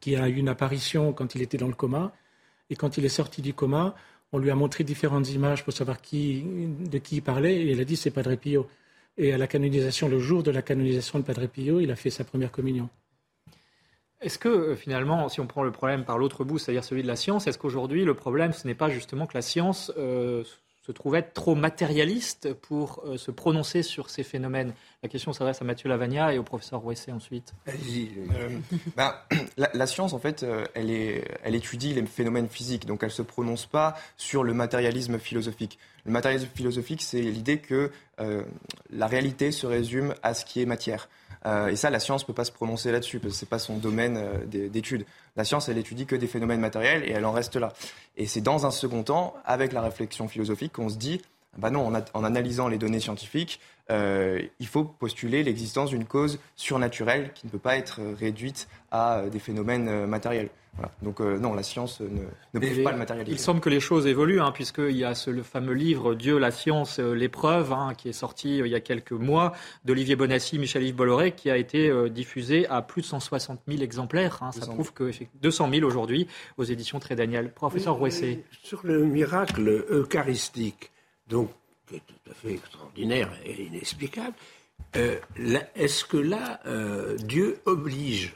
[0.00, 2.12] qui a eu une apparition quand il était dans le coma.
[2.70, 3.94] Et quand il est sorti du coma,
[4.32, 7.56] on lui a montré différentes images pour savoir qui, de qui il parlait.
[7.56, 8.66] Et il a dit c'est Padre Pio.
[9.18, 12.10] Et à la canonisation, le jour de la canonisation de Padre Pio, il a fait
[12.10, 12.88] sa première communion.
[14.20, 17.08] Est-ce que euh, finalement, si on prend le problème par l'autre bout, c'est-à-dire celui de
[17.08, 20.44] la science, est-ce qu'aujourd'hui le problème, ce n'est pas justement que la science euh,
[20.90, 24.72] se trouve être trop matérialiste pour euh, se prononcer sur ces phénomènes
[25.04, 27.54] La question s'adresse à Mathieu Lavagna et au professeur Rouessé ensuite.
[27.68, 28.48] Euh,
[28.96, 29.14] ben,
[29.56, 33.14] la, science, en fait, euh, elle, est, elle étudie les phénomènes physiques, donc elle ne
[33.14, 35.78] se prononce pas sur le matérialisme philosophique.
[36.04, 37.90] Le matérialisme philosophique, c'est l'idée que
[38.90, 41.08] la réalité se résume à ce qui est matière.
[41.46, 43.48] Euh, et ça, la science ne peut pas se prononcer là-dessus, parce que ce n'est
[43.48, 45.06] pas son domaine euh, d'étude.
[45.36, 47.72] La science, elle étudie que des phénomènes matériels et elle en reste là.
[48.16, 51.22] Et c'est dans un second temps, avec la réflexion philosophique, qu'on se dit,
[51.60, 57.32] bah non, en, analysant les données scientifiques, euh, il faut postuler l'existence d'une cause surnaturelle
[57.34, 60.50] qui ne peut pas être réduite à des phénomènes matériels.
[61.02, 62.06] Donc euh, non, la science ne,
[62.54, 63.34] ne prouve pas le matérialisme.
[63.34, 66.38] Il semble que les choses évoluent, hein, puisqu'il y a ce, le fameux livre Dieu,
[66.38, 69.52] la science, euh, l'épreuve, hein, qui est sorti euh, il y a quelques mois,
[69.84, 74.38] d'Olivier Bonassi, Michel-Yves Bolloré, qui a été diffusé à plus de 160 000 exemplaires.
[74.42, 74.52] Hein.
[74.52, 75.10] ça prouve que
[75.42, 77.52] 200 000 aujourd'hui aux éditions Très Daniel.
[77.52, 78.44] Professeur Rouessé.
[78.62, 80.90] Sur le miracle eucharistique,
[81.30, 81.50] donc
[81.86, 84.34] qui est tout à fait extraordinaire et inexplicable,
[84.94, 86.60] est-ce que là,
[87.18, 88.34] Dieu oblige?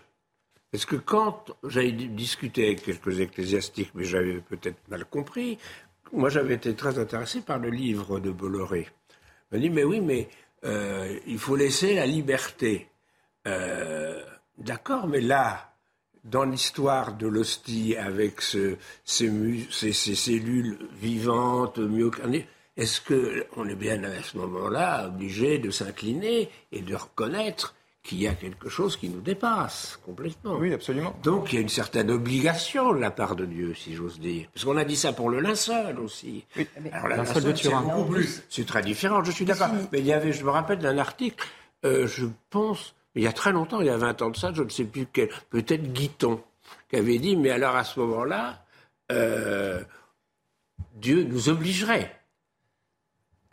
[0.75, 5.57] Parce que quand j'avais discuté avec quelques ecclésiastiques, mais j'avais peut-être mal compris,
[6.13, 8.89] moi j'avais été très intéressé par le livre de Bolloré.
[9.53, 10.29] Il m'a dit, mais oui, mais
[10.65, 12.89] euh, il faut laisser la liberté.
[13.47, 14.21] Euh,
[14.59, 15.75] d'accord, mais là,
[16.25, 24.37] dans l'histoire de l'hostie, avec ces, cellules vivantes, myocardiques, est-ce qu'on est bien à ce
[24.39, 29.99] moment-là obligé de s'incliner et de reconnaître qu'il y a quelque chose qui nous dépasse
[30.05, 30.57] complètement?
[30.57, 31.15] Oui, absolument.
[31.23, 34.49] Donc il y a une certaine obligation de la part de Dieu, si j'ose dire.
[34.53, 36.45] Parce qu'on a dit ça pour le linceul aussi.
[36.57, 37.85] Oui, Alors la linceul de Turin.
[38.51, 39.71] C'est très différent, je suis d'accord.
[39.93, 41.47] Mais il y avait, je me rappelle d'un article,
[41.85, 44.53] euh, je pense, il y a très longtemps, il y a 20 ans de ça,
[44.53, 46.43] je ne sais plus quel, peut-être Guiton,
[46.91, 48.65] qui avait dit, mais alors à ce moment-là,
[49.13, 49.81] euh,
[50.97, 52.24] Dieu nous obligerait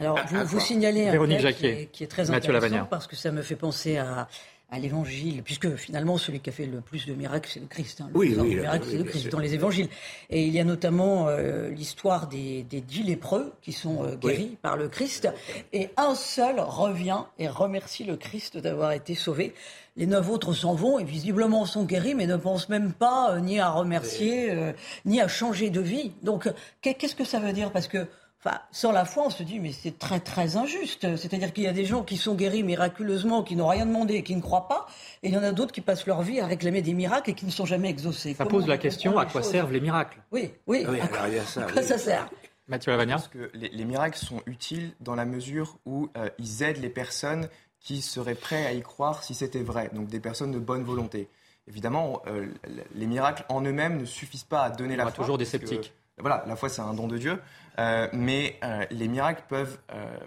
[0.02, 3.32] alors, vous, vous signalez un fait qui est, qui est, très intéressant parce que ça
[3.32, 4.28] me fait penser à,
[4.72, 7.99] à l'évangile, puisque finalement celui qui a fait le plus de miracles, c'est le Christ.
[7.99, 8.10] Hein.
[8.14, 9.89] Le oui, oui, miracle, c'est le Christ dans les évangiles.
[10.30, 14.58] Et il y a notamment euh, l'histoire des, des, dix lépreux qui sont euh, guéris
[14.62, 15.28] par le Christ,
[15.74, 19.54] et un seul revient et remercie le Christ d'avoir été sauvé.
[19.97, 23.39] Les neuf autres s'en vont et visiblement sont guéris, mais ne pensent même pas euh,
[23.41, 24.74] ni à remercier,
[25.04, 26.14] ni à changer de vie.
[26.24, 26.49] Donc,
[26.82, 27.72] qu'est-ce que ça veut dire?
[27.74, 28.08] Parce que
[28.44, 31.16] Enfin, sans la foi, on se dit, mais c'est très très injuste.
[31.16, 34.24] C'est-à-dire qu'il y a des gens qui sont guéris miraculeusement, qui n'ont rien demandé et
[34.24, 34.88] qui ne croient pas,
[35.22, 37.34] et il y en a d'autres qui passent leur vie à réclamer des miracles et
[37.36, 38.34] qui ne sont jamais exaucés.
[38.34, 40.18] Ça pose la question à quoi servent les miracles?
[40.32, 40.86] Oui, oui.
[40.89, 42.30] oui à, quoi, ça, quoi ça sert?
[42.68, 46.82] Mathieu Lavagna Parce que les, miracles sont utiles dans la mesure où euh, ils aident
[46.82, 47.48] les personnes
[47.80, 51.28] qui seraient prêtes à y croire si c'était vrai, donc des personnes de bonne volonté.
[51.68, 52.48] Évidemment, euh,
[52.96, 55.12] les miracles en eux-mêmes ne suffisent pas à donner la foi.
[55.12, 55.94] toujours des sceptiques.
[56.18, 57.39] voilà, la foi c'est un don de Dieu,
[57.80, 60.17] euh, mais euh, les miracles peuvent, euh,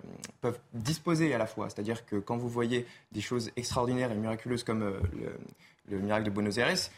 [0.41, 1.69] peuvent disposer à la fois.
[1.69, 4.95] C'est-à-dire que quand vous voyez des choses extraordinaires et miraculeuses comme
[5.89, 6.91] le, miracle de Buenos Aires,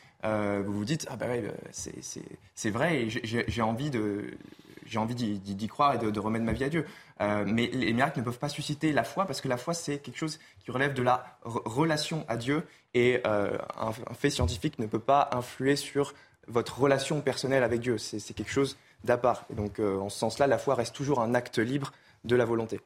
[0.65, 6.21] vous vous dites ah bah ouais, c'est vrai et j'ai envie d'y croire et de,
[6.21, 6.87] remettre ma vie à Dieu.
[7.21, 10.19] mais les miracles ne peuvent pas susciter la foi parce que la foi, c'est quelque
[10.19, 15.29] chose qui relève de la relation à Dieu et un, fait scientifique ne peut pas
[15.33, 16.15] influer sur
[16.49, 17.99] votre relation personnelle avec Dieu.
[17.99, 19.47] C'est quelque chose d'à part.
[19.51, 21.93] Et donc, euh, en ce sens-là, la foi reste toujours un acte libre
[22.25, 22.81] de la volonté.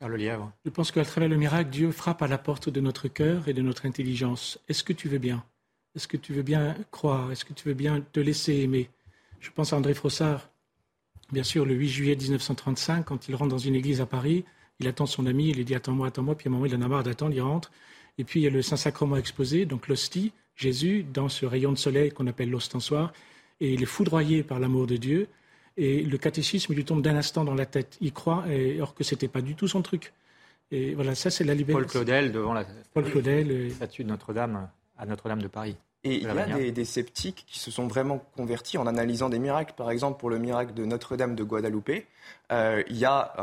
[0.00, 0.52] le lièvre.
[0.64, 3.52] Je pense qu'à travers le miracle, Dieu frappe à la porte de notre cœur et
[3.52, 4.58] de notre intelligence.
[4.68, 5.44] Est-ce que tu veux bien?
[5.94, 7.30] Est-ce que tu veux bien croire?
[7.32, 8.90] Est-ce que tu veux bien te laisser aimer?
[9.40, 10.48] Je pense à André Frossard,
[11.32, 14.44] bien sûr, le 8 juillet 1935, quand il rentre dans une église à Paris,
[14.78, 16.82] il attend son ami, il lui dit attends-moi, attends-moi, puis à un moment il en
[16.82, 17.70] a marre d'attendre, il rentre.
[18.18, 21.78] Et puis il y a le Saint-Sacrement exposé, donc l'hostie, Jésus, dans ce rayon de
[21.78, 23.12] soleil qu'on appelle l'ostensoir,
[23.60, 25.28] et il est foudroyé par l'amour de Dieu.
[25.76, 27.98] Et le catéchisme lui tombe d'un instant dans la tête.
[28.00, 30.12] Il croit, et, or que ce n'était pas du tout son truc.
[30.70, 31.80] Et voilà, ça c'est la liberté.
[31.80, 35.76] Paul Claudel devant la Paul Claudel, statue de Notre-Dame à Notre-Dame de Paris.
[36.04, 39.74] Et il y a des, sceptiques qui se sont vraiment convertis en analysant des miracles.
[39.76, 42.04] Par exemple, pour le miracle de Notre-Dame de Guadalupe,
[42.52, 43.34] euh, il y a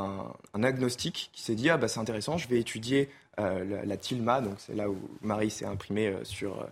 [0.54, 3.10] un, agnostique qui s'est dit ah bah c'est intéressant, je vais étudier
[3.40, 6.68] euh, la, tilma, donc c'est là où Marie s'est imprimée euh, sur,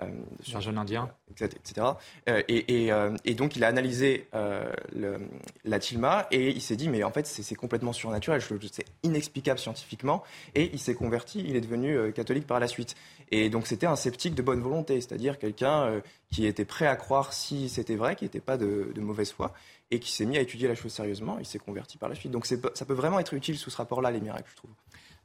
[0.00, 0.06] euh,
[0.42, 1.10] sur jeune indien,
[1.40, 1.88] etc.
[2.26, 2.86] Et,
[3.24, 5.18] et, donc il a analysé le,
[5.64, 8.40] la tilma et il s'est dit mais en fait c'est complètement surnaturel,
[8.70, 10.22] c'est inexplicable scientifiquement
[10.54, 12.94] et il s'est converti, il est devenu catholique par la suite.
[13.32, 16.00] Et donc c'était un sceptique de bonne volonté, c'est-à-dire quelqu'un
[16.30, 19.52] qui était prêt à croire si c'était vrai, qui n'était pas de, de, mauvaise foi
[19.90, 21.38] et qui s'est mis à étudier la chose sérieusement.
[21.38, 22.32] Il s'est converti par la suite.
[22.32, 24.70] Donc ça peut vraiment être utile sous ce rapport-là les miracles, je trouve.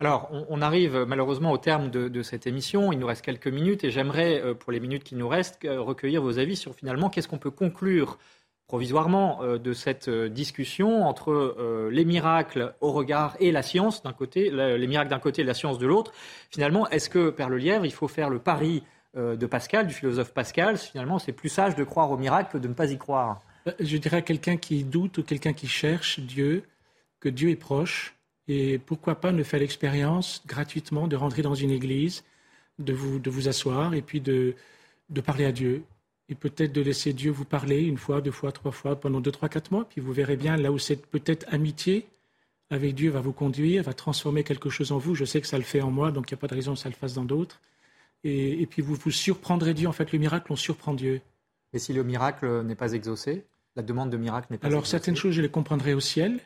[0.02, 2.94] Alors, on, arrive malheureusement au terme de, cette émission.
[2.94, 5.82] Il nous reste quelques minutes et j'aimerais, euh, pour les minutes qui nous restent, euh,
[5.82, 8.18] recueillir vos avis sur finalement qu'est-ce qu'on peut conclure
[8.68, 14.50] provisoirement euh, de cette discussion entre les miracles au regard et la science d'un côté,
[14.52, 16.14] les miracles d'un côté et la science de l'autre.
[16.50, 18.84] Finalement, est-ce que, Père Le Lièvre, il faut faire le pari
[19.16, 22.68] de Pascal, du philosophe Pascal Finalement, c'est plus sage de croire au miracle que de
[22.70, 23.42] ne pas y croire?
[23.80, 26.64] Je dirais à quelqu'un qui doute ou quelqu'un qui cherche Dieu
[27.20, 28.16] que Dieu est proche
[28.48, 32.24] et pourquoi pas ne faire l'expérience gratuitement de rentrer dans une église,
[32.80, 34.56] de vous, de vous asseoir et puis de,
[35.10, 35.84] de parler à Dieu.
[36.30, 39.32] Et peut-être de laisser Dieu vous parler une fois, deux fois, trois fois pendant deux,
[39.32, 39.86] trois, quatre mois.
[39.88, 42.08] Puis vous verrez bien là où cette peut-être amitié
[42.70, 45.16] avec Dieu va vous conduire, va transformer quelque chose en vous.
[45.16, 46.74] Je sais que ça le fait en moi, donc il n'y a pas de raison
[46.74, 47.60] que ça le fasse dans d'autres.
[48.24, 49.88] Et, et, puis vous vous surprendrez Dieu.
[49.88, 51.22] En fait, le miracle, on surprend Dieu.
[51.74, 53.44] Et si le miracle n'est pas exaucé
[53.76, 56.40] La demande de miracle n'est pas Alors certaines choses, je les comprendrai au ciel.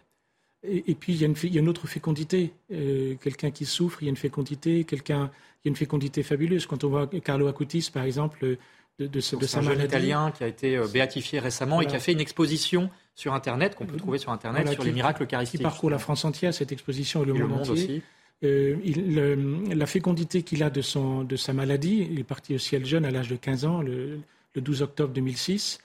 [0.66, 2.54] Et, puis, il y, a une, il y, a une, autre fécondité.
[2.72, 4.86] Euh, quelqu'un qui souffre, il y a une fécondité.
[4.86, 5.30] Quelqu'un,
[5.64, 6.68] il y a une fécondité fabuleuse.
[6.68, 8.58] Quand on voit Carlo Acutis, par exemple,
[9.00, 11.96] de, de, de sa un jeune italien qui a été euh, béatifié récemment et qui
[11.96, 15.60] a fait une exposition sur Internet, qu'on peut trouver sur Internet, sur les miracles eucharistiques.
[15.60, 18.02] Qui parcourt la France entière, cette exposition, et le, monde, entier.
[18.44, 22.58] Euh, il, la fécondité qu'il a de, son, de sa maladie, il est parti au
[22.58, 24.20] ciel jeune à l'âge de 15 ans, le,
[24.56, 25.80] le 12 octobre 2006.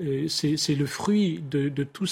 [0.00, 2.08] Euh, c'est le fruit de, toute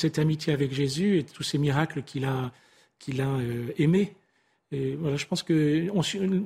[0.00, 2.52] cette amitié avec Jésus et de tous ces miracles qu'il a,
[2.98, 4.14] qu'il a euh, aimés.
[4.70, 5.88] Et voilà, je pense que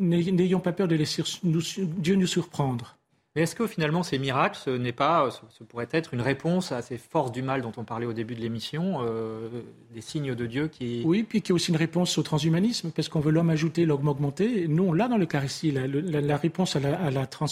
[0.00, 2.96] n'ayons pas peur de laisser Dieu nous surprendre.
[3.36, 6.80] Mais est-ce que finalement ces miracles, ce n'est pas, ce pourrait être une réponse à
[6.80, 9.50] ces forces du mal dont on parlait au début de l'émission, euh,
[9.92, 11.02] des signes de Dieu qui.
[11.04, 14.08] Oui, puis qui est aussi une réponse au transhumanisme, parce qu'on veut l'homme ajouter, l'homme
[14.08, 14.66] augmenter.
[14.68, 15.70] Nous, on l'a dans l'Eucharistie.
[15.70, 17.44] La, la, réponse à la, la, trans,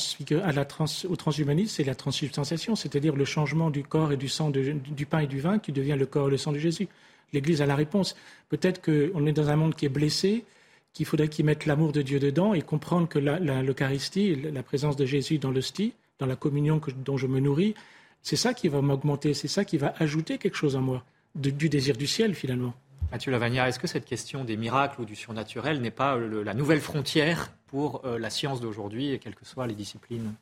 [0.43, 4.28] à la trans, au transhumanisme, c'est la transsubstantiation, c'est-à-dire le changement du corps et du
[4.28, 6.89] sang, du pain et du vin qui devient le corps et le sang de Jésus.
[7.35, 8.16] L'Église a la réponse.
[8.49, 10.47] Peut-être qu'on est dans un monde qui est blessé,
[10.95, 15.05] qu'il faudrait qu'ils mettent l'amour de Dieu dedans et comprendre que l'Eucharistie, la, présence de
[15.05, 17.74] Jésus dans l'hostie, dans la communion dont je me nourris,
[18.22, 21.68] c'est ça qui va m'augmenter, c'est ça qui va ajouter quelque chose en moi, du
[21.68, 22.74] désir du ciel finalement.
[23.11, 26.80] Mathieu Lavagna, est-ce que cette question des miracles ou du surnaturel n'est pas la nouvelle
[26.80, 30.34] frontière pour euh, la science d'aujourd'hui, et quelles que soient les disciplines?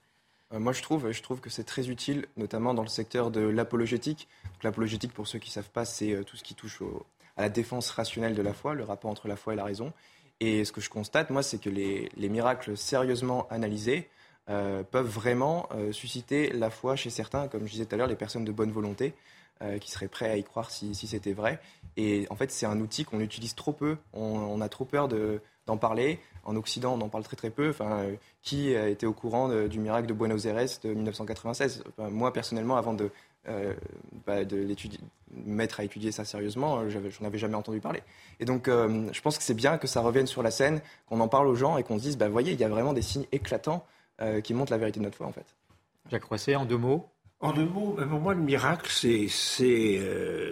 [0.53, 3.41] Euh, moi, je trouve, je trouve que c'est très utile, notamment dans le secteur de
[3.41, 4.29] l'apologétique.
[4.63, 6.81] L'apologétique, pour ceux qui ne savent pas, c'est euh, tout ce qui touche
[7.37, 9.93] à la défense rationnelle de la foi, le rapport entre la foi et la raison.
[10.45, 14.09] Et ce que je constate, moi, c'est que les, miracles sérieusement analysés
[14.51, 18.09] euh, peuvent vraiment euh, susciter la foi chez certains, comme je disais tout à l'heure,
[18.09, 19.15] les personnes de bonne volonté,
[19.63, 21.61] euh, qui seraient prêts à y croire si, c'était vrai.
[21.97, 23.99] Et en fait, c'est un outil qu'on utilise trop peu.
[24.15, 26.19] On, a trop peur d'en parler.
[26.43, 27.71] En Occident, on en parle très très peu.
[27.71, 28.05] Enfin,
[28.43, 33.13] qui était au courant du miracle de Buenos Aires de 1996 Moi, personnellement, avant de,
[33.47, 34.67] bah, de
[35.33, 38.03] mettre à étudier ça sérieusement, euh, j'en avais jamais entendu parler.
[38.41, 41.21] Et donc, euh, je pense que c'est bien que ça revienne sur la scène, qu'on
[41.21, 43.03] en parle aux gens et qu'on se dise, bah, voyez, il y a vraiment des
[43.03, 43.87] signes éclatants
[44.45, 45.57] qui montrent la vérité de notre foi, en fait.
[46.09, 47.09] Jacques Roisset, en deux mots
[47.41, 49.99] En deux mots, pour moi, le miracle, c'est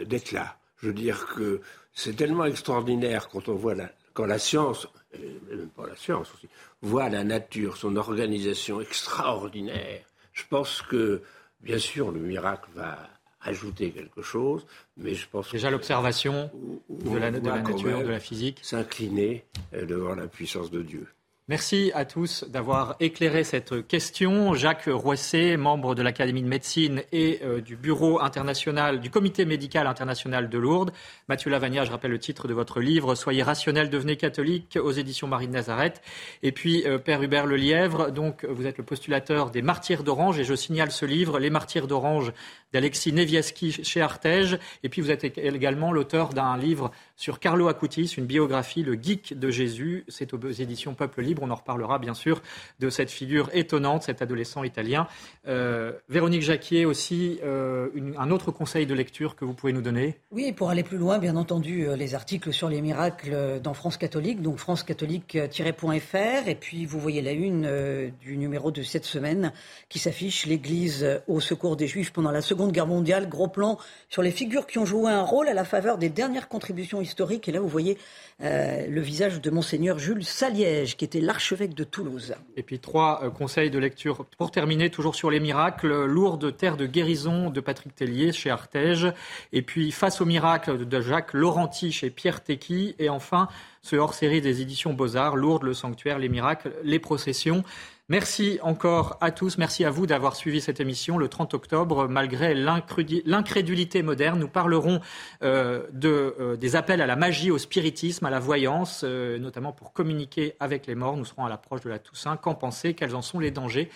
[0.06, 0.56] d'être là.
[0.78, 1.60] Je veux dire que
[1.92, 6.48] c'est tellement extraordinaire quand on voit la, quand la science, même pas la science aussi,
[6.82, 10.02] voit la nature, son organisation extraordinaire.
[10.32, 11.22] Je pense que
[11.62, 12.98] Bien sûr, le miracle va
[13.42, 16.50] ajouter quelque chose, mais je pense déjà l'observation
[16.88, 19.44] de, la, nature, de la physique, s'incliner
[19.74, 21.06] euh, devant la puissance de Dieu.
[21.50, 24.54] Merci à tous d'avoir éclairé cette question.
[24.54, 29.88] Jacques Roisset, membre de l'Académie de médecine et euh, du Bureau international, du Comité médical
[29.88, 30.92] international de Lourdes.
[31.28, 35.26] Mathieu Lavagna, je rappelle le titre de votre livre, Soyez rationnel, devenez catholique, aux éditions
[35.26, 36.00] Marie de Nazareth.
[36.44, 40.44] Et puis, euh, Père Hubert Lelièvre, donc vous êtes le postulateur des Martyrs d'Orange, et
[40.44, 42.32] je signale ce livre, Les Martyrs d'Orange,
[42.72, 44.58] d'Alexis Nevieski chez Artege.
[44.82, 49.38] Et puis, vous êtes également l'auteur d'un livre sur Carlo Acutis, une biographie, Le Geek
[49.38, 50.04] de Jésus.
[50.08, 51.42] C'est aux éditions Peuple Libre.
[51.44, 52.42] On en reparlera bien sûr
[52.78, 55.06] de cette figure étonnante, cet adolescent italien.
[55.46, 60.16] Euh, Véronique Jacquier aussi, euh, un autre conseil de lecture que vous pouvez nous donner?
[60.30, 63.96] Oui, pour aller plus loin, bien entendu, euh, les articles sur les miracles dans France
[63.96, 66.48] catholique, donc francecatholique-fr.
[66.48, 69.52] Et puis vous voyez la une du numéro de cette semaine
[69.88, 73.28] qui s'affiche L'Église au secours des Juifs pendant la Seconde Guerre mondiale.
[73.28, 76.48] Gros plan sur les figures qui ont joué un rôle à la faveur des dernières
[76.48, 77.48] contributions historique.
[77.48, 77.98] Et là, vous voyez
[78.42, 82.34] euh, le visage de Monseigneur Jules Saliège, qui était l'archevêque de Toulouse.
[82.56, 86.04] Et puis trois euh, conseils de lecture pour terminer, toujours sur les miracles.
[86.04, 89.12] Lourde terre de guérison de Patrick Tellier chez Artege.
[89.52, 92.94] Et puis Face aux miracles de Jacques Laurenti chez Pierre Tequi.
[92.98, 93.48] Et enfin,
[93.82, 97.64] ce hors-série des éditions Beaux-Arts, Lourdes, le sanctuaire, les miracles, les processions.
[98.10, 99.56] Merci encore à tous.
[99.56, 101.16] Merci à vous d'avoir suivi cette émission.
[101.16, 105.00] Le 30 octobre, malgré l'incrédulité moderne, nous parlerons
[105.44, 109.92] euh, euh, des appels à la magie, au spiritisme, à la voyance, euh, notamment pour
[109.92, 111.16] communiquer avec les morts.
[111.16, 112.36] Nous serons à l'approche de la Toussaint.
[112.36, 113.88] Qu'en penser Quels en sont les dangers?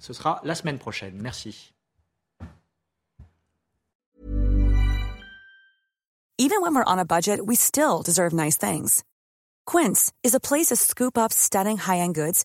[0.00, 1.18] Ce sera la semaine prochaine.
[1.20, 1.74] Merci.
[6.38, 9.04] Even when we're on a budget, we still deserve nice things.
[9.66, 12.44] Quince is a place to scoop up stunning high-end goods